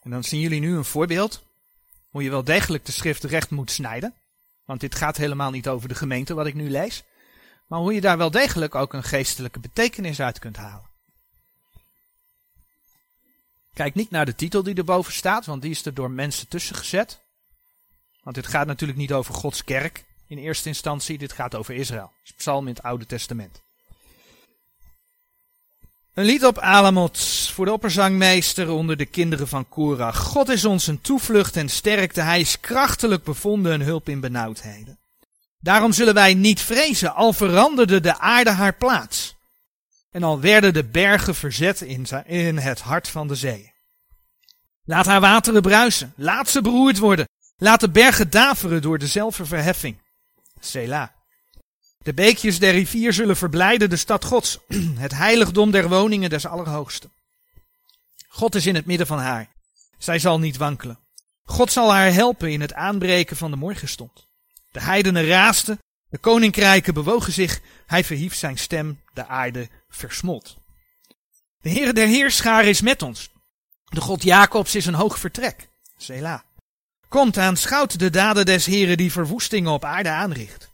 En 0.04 0.10
dan 0.10 0.24
zien 0.24 0.39
jullie 0.39 0.60
nu 0.60 0.76
een 0.76 0.86
voorbeeld 0.86 1.44
hoe 2.10 2.24
je 2.24 2.30
wel 2.30 2.44
degelijk 2.44 2.86
de 2.86 2.92
schrift 2.92 3.24
recht 3.24 3.50
moet 3.50 3.72
snijden. 3.72 4.13
Want 4.66 4.80
dit 4.80 4.96
gaat 4.96 5.18
helemaal 5.18 5.52
niet 5.52 5.68
over 5.68 5.88
de 5.88 5.96
gemeente 5.96 6.34
wat 6.34 6.46
ik 6.46 6.54
nu 6.54 6.70
lees. 6.70 7.04
Maar 7.68 7.80
hoe 7.80 7.94
je 7.94 8.02
daar 8.02 8.18
wel 8.18 8.32
degelijk 8.32 8.76
ook 8.76 8.94
een 8.94 9.04
geestelijke 9.04 9.60
betekenis 9.60 10.22
uit 10.22 10.39
kunt 10.39 10.58
halen. 10.58 10.92
Kijk 13.74 13.96
niet 13.96 14.10
naar 14.10 14.26
de 14.26 14.36
titel 14.36 14.63
die 14.63 14.76
erboven 14.76 15.13
staat, 15.13 15.46
want 15.46 15.62
die 15.62 15.72
is 15.72 15.86
er 15.86 15.94
door 15.94 16.12
mensen 16.12 16.48
tussen 16.48 16.76
gezet. 16.76 17.20
Want 18.24 18.36
dit 18.36 18.48
gaat 18.48 18.68
natuurlijk 18.68 19.00
niet 19.00 19.13
over 19.13 19.34
Gods 19.34 19.63
kerk 19.63 20.06
in 20.28 20.38
eerste 20.38 20.68
instantie, 20.68 21.18
dit 21.18 21.32
gaat 21.32 21.56
over 21.56 21.76
Israël. 21.76 22.12
Het 22.20 22.30
is 22.30 22.34
psalm 22.36 22.68
in 22.68 22.74
het 22.74 22.84
Oude 22.84 23.06
Testament. 23.06 23.62
Een 26.13 26.26
lied 26.26 26.46
op 26.46 26.58
Alamot 26.58 27.18
voor 27.54 27.66
de 27.66 27.72
opperzangmeester 27.72 28.70
onder 28.70 28.98
de 28.98 29.06
kinderen 29.06 29.48
van 29.48 29.70
Korach. 29.70 30.18
God 30.18 30.50
is 30.50 30.66
ons 30.66 30.88
een 30.88 31.02
toevlucht 31.02 31.56
en 31.56 31.70
sterkte, 31.70 32.22
hij 32.22 32.39
is 32.39 32.60
krachtelijk 32.60 33.24
bevonden 33.24 33.72
en 33.72 33.82
hulp 33.82 34.10
in 34.10 34.20
benauwdheden. 34.20 35.00
Daarom 35.60 35.94
zullen 35.94 36.13
wij 36.13 36.34
niet 36.34 36.62
vrezen, 36.62 37.16
al 37.16 37.34
veranderde 37.34 38.00
de 38.00 38.20
aarde 38.20 38.50
haar 38.50 38.74
plaats. 38.74 39.36
En 40.12 40.24
al 40.24 40.39
werden 40.39 40.74
de 40.74 40.84
bergen 40.84 41.36
verzet 41.36 41.82
in, 41.82 42.08
in 42.26 42.58
het 42.58 42.82
hart 42.82 43.08
van 43.08 43.28
de 43.28 43.36
zee. 43.36 43.74
Laat 44.86 45.06
haar 45.06 45.22
wateren 45.22 45.62
bruisen, 45.62 46.13
laat 46.16 46.50
ze 46.50 46.62
beroerd 46.62 46.98
worden, 46.98 47.28
laat 47.58 47.80
de 47.80 47.89
bergen 47.89 48.30
daveren 48.30 48.82
door 48.82 48.98
dezelfde 48.98 49.46
verheffing. 49.46 49.98
Selah. 50.60 51.08
De 51.98 52.13
beekjes 52.13 52.60
der 52.60 52.72
rivier 52.72 53.13
zullen 53.13 53.38
verblijden 53.38 53.89
de 53.89 53.96
stad 53.96 54.26
Gods, 54.26 54.60
het 55.06 55.13
heiligdom 55.13 55.72
der 55.72 55.89
woningen 55.89 56.30
des 56.30 56.46
Allerhoogsten. 56.46 57.12
God 58.34 58.56
is 58.56 58.65
in 58.65 58.76
het 58.76 58.86
midden 58.86 59.08
van 59.08 59.19
haar. 59.19 59.50
Zij 59.98 60.19
zal 60.19 60.39
niet 60.39 60.58
wankelen. 60.58 61.00
God 61.43 61.72
zal 61.72 61.93
haar 61.93 62.13
helpen 62.13 62.52
in 62.52 62.62
het 62.62 62.74
aanbreken 62.74 63.38
van 63.38 63.52
de 63.52 63.58
morgenstond. 63.58 64.28
De 64.72 64.82
heidenen 64.82 65.26
raasten, 65.26 65.80
de 66.10 66.17
koninkrijken 66.17 66.93
bewogen 66.93 67.34
zich, 67.34 67.62
hij 67.86 68.04
verhief 68.04 68.36
zijn 68.36 68.58
stem, 68.58 69.02
de 69.13 69.28
aarde 69.28 69.69
versmolt. 69.89 70.58
De 71.62 71.69
Heere 71.69 71.93
der 71.93 72.08
Heerscharen 72.08 72.69
is 72.69 72.82
met 72.82 73.02
ons. 73.02 73.30
De 73.84 74.02
God 74.02 74.24
Jacobs 74.24 74.76
is 74.76 74.86
een 74.86 74.93
hoog 74.93 75.19
vertrek. 75.19 75.69
Selah. 75.98 76.39
Komt 77.08 77.38
aanschouwt 77.38 78.00
de 78.00 78.10
daden 78.10 78.46
des 78.46 78.65
Heren 78.65 78.98
die 78.98 79.12
verwoestingen 79.12 79.72
op 79.72 79.86
aarde 79.86 80.10
aanricht 80.10 80.72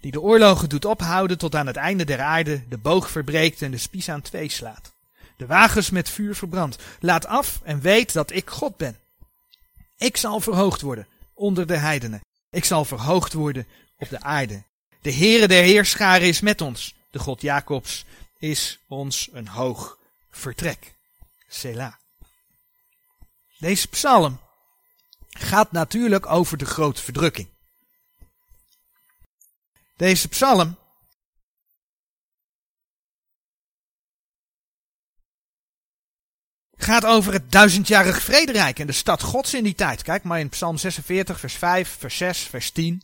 die 0.00 0.12
de 0.12 0.20
oorlogen 0.20 0.68
doet 0.68 0.84
ophouden 0.84 1.38
tot 1.38 1.54
aan 1.54 1.66
het 1.66 1.76
einde 1.76 2.04
der 2.04 2.20
aarde, 2.20 2.68
de 2.68 2.78
boog 2.78 3.10
verbreekt 3.10 3.62
en 3.62 3.70
de 3.70 3.78
spies 3.78 4.08
aan 4.08 4.22
twee 4.22 4.50
slaat. 4.50 4.92
De 5.38 5.46
wagens 5.46 5.90
met 5.90 6.08
vuur 6.08 6.34
verbrandt. 6.34 6.82
Laat 7.00 7.26
af 7.26 7.60
en 7.62 7.80
weet 7.80 8.12
dat 8.12 8.30
ik 8.30 8.50
God 8.50 8.76
ben. 8.76 8.98
Ik 9.96 10.16
zal 10.16 10.40
verhoogd 10.40 10.80
worden 10.80 11.06
onder 11.34 11.66
de 11.66 11.76
heidenen. 11.76 12.20
Ik 12.50 12.64
zal 12.64 12.84
verhoogd 12.84 13.32
worden 13.32 13.66
op 13.96 14.08
de 14.08 14.20
aarde. 14.20 14.62
De 15.00 15.12
Heere 15.12 15.48
der 15.48 15.62
Heerscharen 15.62 16.26
is 16.26 16.40
met 16.40 16.60
ons. 16.60 16.94
De 17.10 17.18
God 17.18 17.40
Jacobs 17.40 18.04
is 18.38 18.78
ons 18.88 19.28
een 19.32 19.48
hoog 19.48 19.98
vertrek. 20.30 20.94
Selah. 21.48 21.92
Deze 23.58 23.88
psalm 23.88 24.40
gaat 25.28 25.72
natuurlijk 25.72 26.26
over 26.26 26.58
de 26.58 26.66
grote 26.66 27.02
verdrukking. 27.02 27.48
Deze 29.96 30.28
psalm 30.28 30.76
gaat 36.88 37.04
over 37.04 37.32
het 37.32 37.52
duizendjarig 37.52 38.22
vrederijk 38.22 38.78
en 38.78 38.86
de 38.86 38.92
stad 38.92 39.22
gods 39.22 39.54
in 39.54 39.64
die 39.64 39.74
tijd. 39.74 40.02
Kijk 40.02 40.22
maar 40.22 40.40
in 40.40 40.48
psalm 40.48 40.76
46 40.76 41.40
vers 41.40 41.54
5, 41.54 41.96
vers 41.98 42.16
6, 42.16 42.38
vers 42.38 42.70
10. 42.70 43.02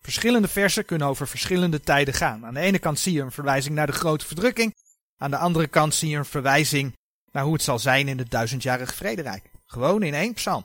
Verschillende 0.00 0.48
versen 0.48 0.84
kunnen 0.84 1.08
over 1.08 1.28
verschillende 1.28 1.80
tijden 1.80 2.14
gaan. 2.14 2.46
Aan 2.46 2.54
de 2.54 2.60
ene 2.60 2.78
kant 2.78 2.98
zie 2.98 3.12
je 3.12 3.20
een 3.20 3.32
verwijzing 3.32 3.74
naar 3.74 3.86
de 3.86 3.92
grote 3.92 4.26
verdrukking. 4.26 4.74
Aan 5.16 5.30
de 5.30 5.36
andere 5.36 5.66
kant 5.66 5.94
zie 5.94 6.08
je 6.08 6.16
een 6.16 6.24
verwijzing 6.24 6.96
naar 7.32 7.44
hoe 7.44 7.52
het 7.52 7.62
zal 7.62 7.78
zijn 7.78 8.08
in 8.08 8.18
het 8.18 8.30
duizendjarig 8.30 8.94
vrederijk. 8.94 9.50
Gewoon 9.66 10.02
in 10.02 10.14
één 10.14 10.34
psalm. 10.34 10.64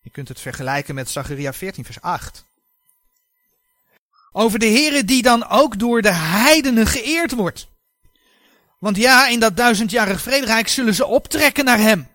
Je 0.00 0.10
kunt 0.10 0.28
het 0.28 0.40
vergelijken 0.40 0.94
met 0.94 1.08
Zacharia 1.08 1.52
14 1.52 1.84
vers 1.84 2.00
8. 2.00 2.44
Over 4.32 4.58
de 4.58 4.66
Here 4.66 5.04
die 5.04 5.22
dan 5.22 5.48
ook 5.48 5.78
door 5.78 6.02
de 6.02 6.14
heidenen 6.14 6.86
geëerd 6.86 7.32
wordt. 7.32 7.68
Want 8.78 8.96
ja, 8.96 9.28
in 9.28 9.40
dat 9.40 9.56
duizendjarig 9.56 10.20
vrederijk 10.20 10.68
zullen 10.68 10.94
ze 10.94 11.06
optrekken 11.06 11.64
naar 11.64 11.78
hem. 11.78 12.08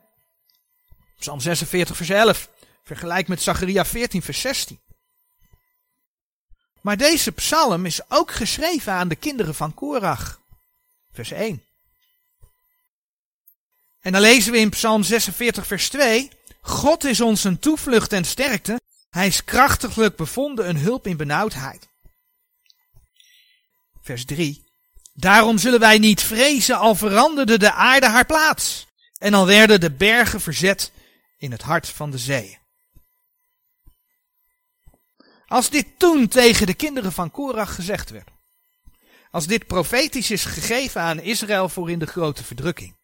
Psalm 1.20 1.40
46 1.40 1.96
vers 1.96 2.10
11. 2.10 2.50
Vergelijk 2.84 3.28
met 3.28 3.42
Zacharia 3.42 3.86
14 3.86 4.22
vers 4.22 4.42
16. 4.42 4.80
Maar 6.82 6.98
deze 6.98 7.32
psalm 7.32 7.86
is 7.86 8.10
ook 8.10 8.32
geschreven 8.32 8.94
aan 8.94 9.08
de 9.08 9.16
kinderen 9.16 9.56
van 9.56 9.74
Korach. 9.74 10.42
Vers 11.12 11.32
1. 11.32 11.64
En 14.02 14.12
dan 14.12 14.22
lezen 14.22 14.52
we 14.52 14.58
in 14.58 14.70
Psalm 14.70 15.04
46 15.04 15.68
vers 15.68 15.90
2. 15.90 16.32
God 16.62 17.04
is 17.04 17.22
ons 17.22 17.44
een 17.44 17.60
toevlucht 17.60 18.14
en 18.14 18.26
sterkte. 18.26 18.80
Hij 19.10 19.28
is 19.28 19.44
krachtiglijk 19.44 20.16
bevonden 20.16 20.70
een 20.70 20.78
hulp 20.78 21.08
in 21.08 21.18
benauwdheid 21.18 21.92
vers 24.04 24.26
3. 24.26 24.63
Daarom 25.14 25.58
zullen 25.58 25.80
wij 25.80 25.98
niet 25.98 26.22
vrezen, 26.22 26.78
al 26.78 26.96
veranderde 26.96 27.58
de 27.58 27.72
aarde 27.72 28.08
haar 28.08 28.26
plaats. 28.26 28.88
En 29.18 29.34
al 29.34 29.46
werden 29.46 29.80
de 29.80 29.92
bergen 29.92 30.42
verzet 30.42 30.92
in 31.38 31.52
het 31.52 31.62
hart 31.62 31.90
van 31.90 32.12
de 32.12 32.18
zee. 32.18 32.62
Als 35.46 35.70
dit 35.70 36.00
toen 36.00 36.28
tegen 36.28 36.66
de 36.66 36.74
kinderen 36.74 37.12
van 37.12 37.32
Korach 37.32 37.76
gezegd 37.76 38.10
werd. 38.10 38.30
Als 39.32 39.48
dit 39.48 39.68
profetisch 39.68 40.32
is 40.32 40.46
gegeven 40.46 41.02
aan 41.02 41.20
Israël 41.20 41.70
voor 41.70 41.90
in 41.90 42.00
de 42.00 42.06
grote 42.06 42.44
verdrukking. 42.44 42.96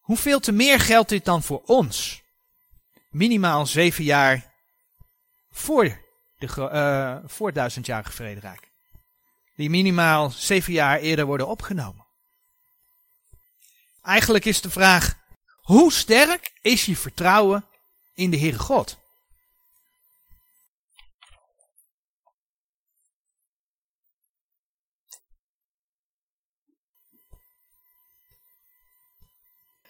Hoeveel 0.00 0.40
te 0.40 0.52
meer 0.52 0.80
geldt 0.80 1.08
dit 1.08 1.24
dan 1.24 1.42
voor 1.42 1.62
ons? 1.64 2.22
Minimaal 3.10 3.66
zeven 3.66 4.04
jaar 4.04 4.54
voor 5.50 6.00
de, 6.36 6.46
uh, 6.56 7.30
voor 7.30 7.52
duizendjarige 7.52 8.12
vrederijk. 8.12 8.67
Die 9.58 9.70
minimaal 9.70 10.30
zeven 10.30 10.72
jaar 10.72 10.98
eerder 10.98 11.26
worden 11.26 11.48
opgenomen. 11.48 12.06
Eigenlijk 14.02 14.44
is 14.44 14.60
de 14.60 14.70
vraag, 14.70 15.18
hoe 15.60 15.92
sterk 15.92 16.52
is 16.60 16.86
je 16.86 16.96
vertrouwen 16.96 17.66
in 18.14 18.30
de 18.30 18.38
Heere 18.38 18.58
God? 18.58 18.98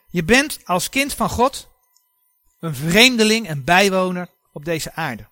Je 0.09 0.25
bent 0.25 0.61
als 0.65 0.89
kind 0.89 1.15
van 1.15 1.29
God 1.29 1.69
een 2.59 2.75
vreemdeling 2.75 3.49
en 3.49 3.65
bijwoner 3.65 4.29
op 4.53 4.65
deze 4.65 4.93
aarde. 4.93 5.29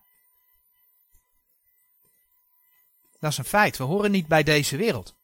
Dat 3.26 3.38
is 3.38 3.44
een 3.44 3.58
feit. 3.58 3.76
We 3.76 3.84
horen 3.84 4.10
niet 4.10 4.26
bij 4.26 4.42
deze 4.42 4.76
wereld. 4.76 5.14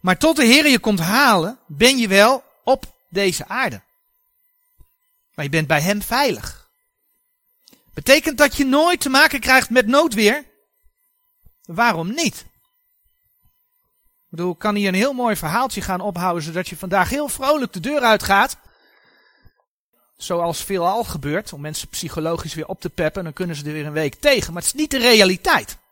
Maar 0.00 0.18
tot 0.18 0.36
de 0.36 0.44
Heer 0.44 0.68
je 0.68 0.78
komt 0.78 1.00
halen, 1.00 1.58
ben 1.66 1.98
je 1.98 2.08
wel 2.08 2.44
op 2.62 2.94
deze 3.08 3.48
aarde. 3.48 3.82
Maar 5.34 5.44
je 5.44 5.50
bent 5.50 5.66
bij 5.66 5.80
Hem 5.80 6.02
veilig. 6.02 6.70
Betekent 7.94 8.38
dat 8.38 8.56
je 8.56 8.64
nooit 8.64 9.00
te 9.00 9.08
maken 9.08 9.40
krijgt 9.40 9.70
met 9.70 9.86
noodweer? 9.86 10.44
Waarom 11.64 12.14
niet? 12.14 12.44
Ik 14.16 14.28
bedoel, 14.28 14.54
kan 14.54 14.74
hier 14.74 14.88
een 14.88 14.94
heel 14.94 15.12
mooi 15.12 15.36
verhaaltje 15.36 15.80
gaan 15.80 16.00
ophouden, 16.00 16.42
zodat 16.42 16.68
je 16.68 16.76
vandaag 16.76 17.08
heel 17.08 17.28
vrolijk 17.28 17.72
de 17.72 17.80
deur 17.80 18.00
uitgaat. 18.00 18.56
Zoals 20.16 20.64
veelal 20.64 21.04
gebeurt, 21.04 21.52
om 21.52 21.60
mensen 21.60 21.88
psychologisch 21.88 22.54
weer 22.54 22.68
op 22.68 22.80
te 22.80 22.90
peppen, 22.90 23.24
dan 23.24 23.32
kunnen 23.32 23.56
ze 23.56 23.64
er 23.64 23.72
weer 23.72 23.86
een 23.86 23.92
week 23.92 24.14
tegen. 24.14 24.52
Maar 24.52 24.62
het 24.62 24.74
is 24.74 24.80
niet 24.80 24.90
de 24.90 24.98
realiteit. 24.98 25.82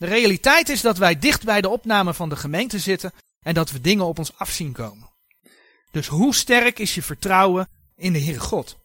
De 0.00 0.06
realiteit 0.06 0.68
is 0.68 0.80
dat 0.80 0.98
wij 0.98 1.18
dicht 1.18 1.44
bij 1.44 1.60
de 1.60 1.68
opname 1.68 2.14
van 2.14 2.28
de 2.28 2.36
gemeente 2.36 2.78
zitten 2.78 3.12
en 3.42 3.54
dat 3.54 3.70
we 3.70 3.80
dingen 3.80 4.04
op 4.04 4.18
ons 4.18 4.36
af 4.36 4.50
zien 4.50 4.72
komen. 4.72 5.10
Dus 5.90 6.06
hoe 6.06 6.34
sterk 6.34 6.78
is 6.78 6.94
je 6.94 7.02
vertrouwen 7.02 7.68
in 7.96 8.12
de 8.12 8.20
Heere 8.20 8.40
God? 8.40 8.76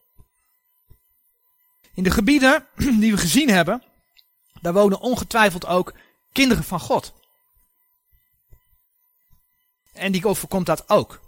In 1.94 2.04
de 2.04 2.12
gebieden 2.12 2.68
die 3.02 3.12
we 3.12 3.18
gezien 3.18 3.50
hebben, 3.50 3.84
daar 4.62 4.74
wonen 4.74 5.00
ongetwijfeld 5.00 5.66
ook 5.66 5.94
kinderen 6.32 6.64
van 6.64 6.80
God. 6.80 7.14
En 9.94 10.12
die 10.12 10.28
overkomt 10.28 10.66
dat 10.66 10.90
ook. 10.90 11.22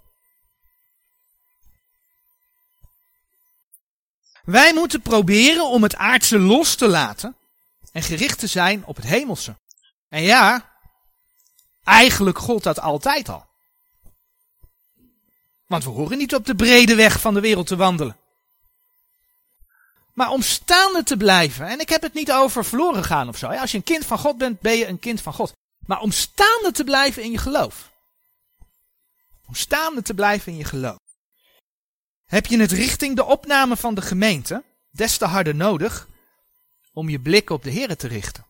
Wij 4.43 4.73
moeten 4.73 5.01
proberen 5.01 5.67
om 5.67 5.83
het 5.83 5.95
aardse 5.95 6.39
los 6.39 6.75
te 6.75 6.87
laten 6.87 7.35
en 7.91 8.03
gericht 8.03 8.39
te 8.39 8.47
zijn 8.47 8.85
op 8.85 8.95
het 8.95 9.05
hemelse. 9.05 9.55
En 10.09 10.21
ja, 10.21 10.71
eigenlijk 11.83 12.37
gold 12.37 12.63
dat 12.63 12.79
altijd 12.79 13.29
al. 13.29 13.45
Want 15.67 15.83
we 15.83 15.89
horen 15.89 16.17
niet 16.17 16.35
op 16.35 16.45
de 16.45 16.55
brede 16.55 16.95
weg 16.95 17.19
van 17.19 17.33
de 17.33 17.39
wereld 17.39 17.67
te 17.67 17.75
wandelen. 17.75 18.17
Maar 20.13 20.29
om 20.29 20.41
staande 20.41 21.03
te 21.03 21.17
blijven, 21.17 21.67
en 21.67 21.79
ik 21.79 21.89
heb 21.89 22.01
het 22.01 22.13
niet 22.13 22.31
over 22.31 22.65
verloren 22.65 23.03
gaan 23.03 23.27
of 23.27 23.37
zo. 23.37 23.47
Als 23.47 23.71
je 23.71 23.77
een 23.77 23.83
kind 23.83 24.05
van 24.05 24.17
God 24.17 24.37
bent, 24.37 24.59
ben 24.59 24.77
je 24.77 24.87
een 24.87 24.99
kind 24.99 25.21
van 25.21 25.33
God. 25.33 25.53
Maar 25.85 26.01
om 26.01 26.11
staande 26.11 26.71
te 26.71 26.83
blijven 26.83 27.23
in 27.23 27.31
je 27.31 27.37
geloof. 27.37 27.91
Om 29.47 29.55
staande 29.55 30.01
te 30.01 30.13
blijven 30.13 30.51
in 30.51 30.57
je 30.57 30.63
geloof. 30.63 30.99
Heb 32.25 32.45
je 32.45 32.59
het 32.59 32.71
richting 32.71 33.15
de 33.15 33.25
opname 33.25 33.77
van 33.77 33.95
de 33.95 34.01
gemeente 34.01 34.63
des 34.91 35.17
te 35.17 35.25
harder 35.25 35.55
nodig 35.55 36.07
om 36.93 37.09
je 37.09 37.19
blik 37.19 37.49
op 37.49 37.63
de 37.63 37.71
Here 37.71 37.95
te 37.95 38.07
richten. 38.07 38.45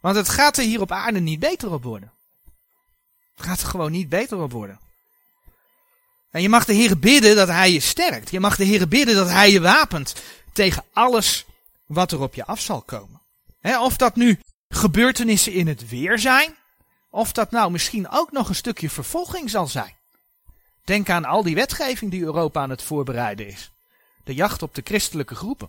Want 0.00 0.16
het 0.16 0.28
gaat 0.28 0.56
er 0.56 0.64
hier 0.64 0.80
op 0.80 0.92
aarde 0.92 1.20
niet 1.20 1.40
beter 1.40 1.72
op 1.72 1.82
worden. 1.82 2.12
Het 3.36 3.46
gaat 3.46 3.60
er 3.60 3.68
gewoon 3.68 3.92
niet 3.92 4.08
beter 4.08 4.38
op 4.38 4.52
worden. 4.52 4.80
En 6.30 6.42
je 6.42 6.48
mag 6.48 6.64
de 6.64 6.72
Heer 6.72 6.98
bidden 6.98 7.36
dat 7.36 7.48
Hij 7.48 7.72
je 7.72 7.80
sterkt. 7.80 8.30
Je 8.30 8.40
mag 8.40 8.56
de 8.56 8.64
Heer 8.64 8.88
bidden 8.88 9.14
dat 9.14 9.28
Hij 9.28 9.50
je 9.50 9.60
wapent 9.60 10.14
tegen 10.52 10.84
alles 10.92 11.44
wat 11.86 12.12
er 12.12 12.20
op 12.20 12.34
je 12.34 12.44
af 12.44 12.60
zal 12.60 12.80
komen. 12.80 13.20
of 13.62 13.96
dat 13.96 14.16
nu 14.16 14.40
gebeurtenissen 14.68 15.52
in 15.52 15.66
het 15.66 15.88
weer 15.88 16.18
zijn, 16.18 16.56
of 17.10 17.32
dat 17.32 17.50
nou 17.50 17.70
misschien 17.70 18.08
ook 18.10 18.32
nog 18.32 18.48
een 18.48 18.54
stukje 18.54 18.90
vervolging 18.90 19.50
zal 19.50 19.66
zijn. 19.66 19.96
Denk 20.84 21.10
aan 21.10 21.24
al 21.24 21.42
die 21.42 21.54
wetgeving 21.54 22.10
die 22.10 22.22
Europa 22.22 22.60
aan 22.60 22.70
het 22.70 22.82
voorbereiden 22.82 23.46
is. 23.46 23.70
De 24.24 24.34
jacht 24.34 24.62
op 24.62 24.74
de 24.74 24.82
christelijke 24.84 25.34
groepen. 25.34 25.68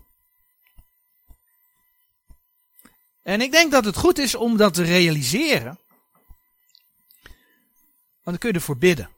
En 3.30 3.41
ik 3.41 3.51
denk 3.51 3.71
dat 3.71 3.86
het 3.86 3.97
goed 3.97 4.17
is 4.17 4.36
om 4.36 4.57
dat 4.57 4.73
te 4.73 4.84
realiseren. 4.84 5.80
Want 8.23 8.23
dan 8.23 8.38
kun 8.38 8.49
je 8.49 8.55
ervoor 8.55 8.77
bidden. 8.77 9.09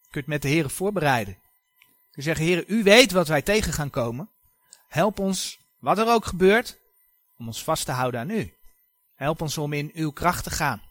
Je 0.00 0.10
kunt 0.10 0.26
met 0.26 0.42
de 0.42 0.48
Heer 0.48 0.70
voorbereiden. 0.70 1.38
Je 2.10 2.22
zeggen, 2.22 2.44
Heer, 2.44 2.64
u 2.66 2.82
weet 2.82 3.12
wat 3.12 3.28
wij 3.28 3.42
tegen 3.42 3.72
gaan 3.72 3.90
komen. 3.90 4.30
Help 4.88 5.18
ons, 5.18 5.58
wat 5.78 5.98
er 5.98 6.08
ook 6.08 6.24
gebeurt, 6.24 6.78
om 7.38 7.46
ons 7.46 7.64
vast 7.64 7.84
te 7.84 7.92
houden 7.92 8.20
aan 8.20 8.30
u. 8.30 8.54
Help 9.14 9.40
ons 9.40 9.58
om 9.58 9.72
in 9.72 9.90
uw 9.94 10.10
kracht 10.10 10.44
te 10.44 10.50
gaan. 10.50 10.82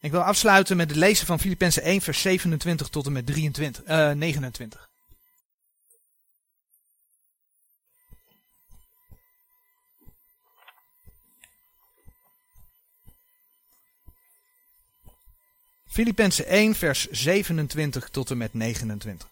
Ik 0.00 0.10
wil 0.10 0.22
afsluiten 0.22 0.76
met 0.76 0.88
het 0.88 0.98
lezen 0.98 1.26
van 1.26 1.40
Filippenzen 1.40 1.82
1, 1.82 2.00
vers 2.00 2.20
27 2.20 2.88
tot 2.88 3.06
en 3.06 3.12
met 3.12 3.26
23, 3.26 3.84
uh, 3.84 4.10
29. 4.10 4.87
Filippenzen 15.98 16.46
1, 16.46 16.74
vers 16.74 17.06
27 17.10 18.08
tot 18.08 18.30
en 18.30 18.36
met 18.36 18.54
29. 18.54 19.28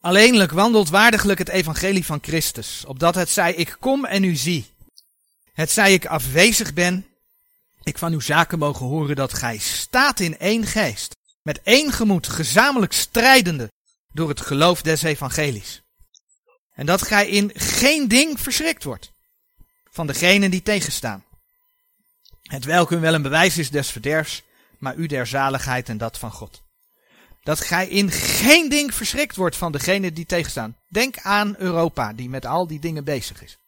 Alleenlijk 0.00 0.52
wandelt 0.52 0.88
waardiglijk 0.88 1.38
het 1.38 1.48
evangelie 1.48 2.04
van 2.04 2.18
Christus, 2.22 2.84
opdat 2.84 3.14
het 3.14 3.30
zij 3.30 3.54
ik 3.54 3.76
kom 3.80 4.04
en 4.04 4.24
u 4.24 4.36
zie. 4.36 4.66
Het 5.52 5.70
zij 5.70 5.92
ik 5.92 6.06
afwezig 6.06 6.74
ben, 6.74 7.06
ik 7.82 7.98
van 7.98 8.12
uw 8.12 8.20
zaken 8.20 8.58
mogen 8.58 8.86
horen 8.86 9.16
dat 9.16 9.34
gij 9.34 9.58
staat 9.58 10.20
in 10.20 10.38
één 10.38 10.66
geest, 10.66 11.16
met 11.42 11.60
één 11.62 11.92
gemoed, 11.92 12.28
gezamenlijk 12.28 12.92
strijdende 12.92 13.70
door 14.12 14.28
het 14.28 14.40
geloof 14.40 14.82
des 14.82 15.02
evangelies. 15.02 15.81
En 16.74 16.86
dat 16.86 17.02
gij 17.02 17.28
in 17.28 17.50
geen 17.54 18.08
ding 18.08 18.40
verschrikt 18.40 18.84
wordt 18.84 19.12
van 19.90 20.06
degenen 20.06 20.50
die 20.50 20.62
tegenstaan. 20.62 21.24
Het 22.42 22.64
welk 22.64 22.90
u 22.90 23.00
wel 23.00 23.14
een 23.14 23.22
bewijs 23.22 23.58
is 23.58 23.70
des 23.70 23.90
verderfs, 23.90 24.42
maar 24.78 24.96
u 24.96 25.06
der 25.06 25.26
zaligheid 25.26 25.88
en 25.88 25.98
dat 25.98 26.18
van 26.18 26.32
God 26.32 26.62
dat 27.42 27.60
gij 27.60 27.88
in 27.88 28.10
geen 28.10 28.68
ding 28.68 28.94
verschrikt 28.94 29.36
wordt 29.36 29.56
van 29.56 29.72
degene 29.72 30.12
die 30.12 30.26
tegenstaan. 30.26 30.76
Denk 30.88 31.18
aan 31.18 31.54
Europa, 31.58 32.12
die 32.12 32.28
met 32.28 32.46
al 32.46 32.66
die 32.66 32.80
dingen 32.80 33.04
bezig 33.04 33.42
is. 33.42 33.58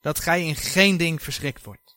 Dat 0.00 0.20
gij 0.20 0.46
in 0.46 0.56
geen 0.56 0.96
ding 0.96 1.22
verschrikt 1.22 1.64
wordt. 1.64 1.96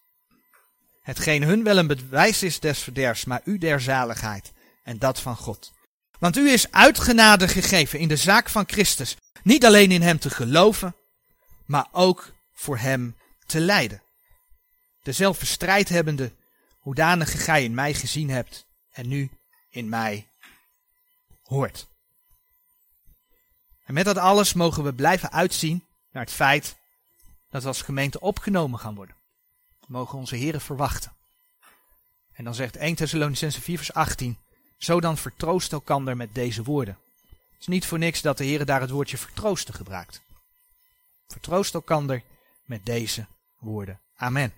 Hetgeen 1.01 1.43
hun 1.43 1.63
wel 1.63 1.77
een 1.77 1.87
bewijs 1.87 2.43
is 2.43 2.59
des 2.59 2.79
verderfs, 2.79 3.25
maar 3.25 3.41
u 3.43 3.57
der 3.57 3.81
zaligheid 3.81 4.51
en 4.83 4.97
dat 4.97 5.19
van 5.19 5.35
God. 5.35 5.71
Want 6.19 6.37
u 6.37 6.51
is 6.51 6.71
uitgenade 6.71 7.47
gegeven 7.47 7.99
in 7.99 8.07
de 8.07 8.15
zaak 8.15 8.49
van 8.49 8.63
Christus, 8.67 9.17
niet 9.43 9.65
alleen 9.65 9.91
in 9.91 10.01
hem 10.01 10.19
te 10.19 10.29
geloven, 10.29 10.95
maar 11.65 11.87
ook 11.91 12.31
voor 12.53 12.77
hem 12.77 13.15
te 13.45 13.59
lijden. 13.59 14.01
Dezelfde 15.01 15.45
strijd 15.45 15.89
hebbende, 15.89 16.31
hoedanige 16.79 17.37
gij 17.37 17.63
in 17.63 17.73
mij 17.73 17.93
gezien 17.93 18.29
hebt 18.29 18.65
en 18.91 19.07
nu 19.07 19.29
in 19.69 19.89
mij 19.89 20.27
hoort. 21.43 21.87
En 23.85 23.93
met 23.93 24.05
dat 24.05 24.17
alles 24.17 24.53
mogen 24.53 24.83
we 24.83 24.93
blijven 24.93 25.31
uitzien 25.31 25.85
naar 26.11 26.23
het 26.23 26.33
feit 26.33 26.75
dat 27.49 27.61
we 27.61 27.67
als 27.67 27.81
gemeente 27.81 28.19
opgenomen 28.19 28.79
gaan 28.79 28.95
worden. 28.95 29.15
Mogen 29.87 30.17
onze 30.17 30.35
heren 30.35 30.61
verwachten. 30.61 31.13
En 32.33 32.43
dan 32.43 32.55
zegt 32.55 32.75
1 32.75 32.95
Thessalonicense 32.95 33.61
4 33.61 33.77
vers 33.77 33.93
18, 33.93 34.37
zo 34.77 34.99
dan 34.99 35.17
vertroost 35.17 35.71
elkander 35.71 36.17
met 36.17 36.35
deze 36.35 36.63
woorden. 36.63 36.97
Het 37.59 37.67
is 37.67 37.73
niet 37.73 37.85
voor 37.85 37.99
niks 37.99 38.21
dat 38.21 38.37
de 38.37 38.43
Heer 38.43 38.65
daar 38.65 38.81
het 38.81 38.89
woordje 38.89 39.17
vertroosten 39.17 39.73
gebruikt. 39.73 40.21
Vertroost 41.27 41.73
elkander 41.73 42.23
met 42.63 42.85
deze 42.85 43.27
woorden. 43.57 44.01
Amen. 44.15 44.53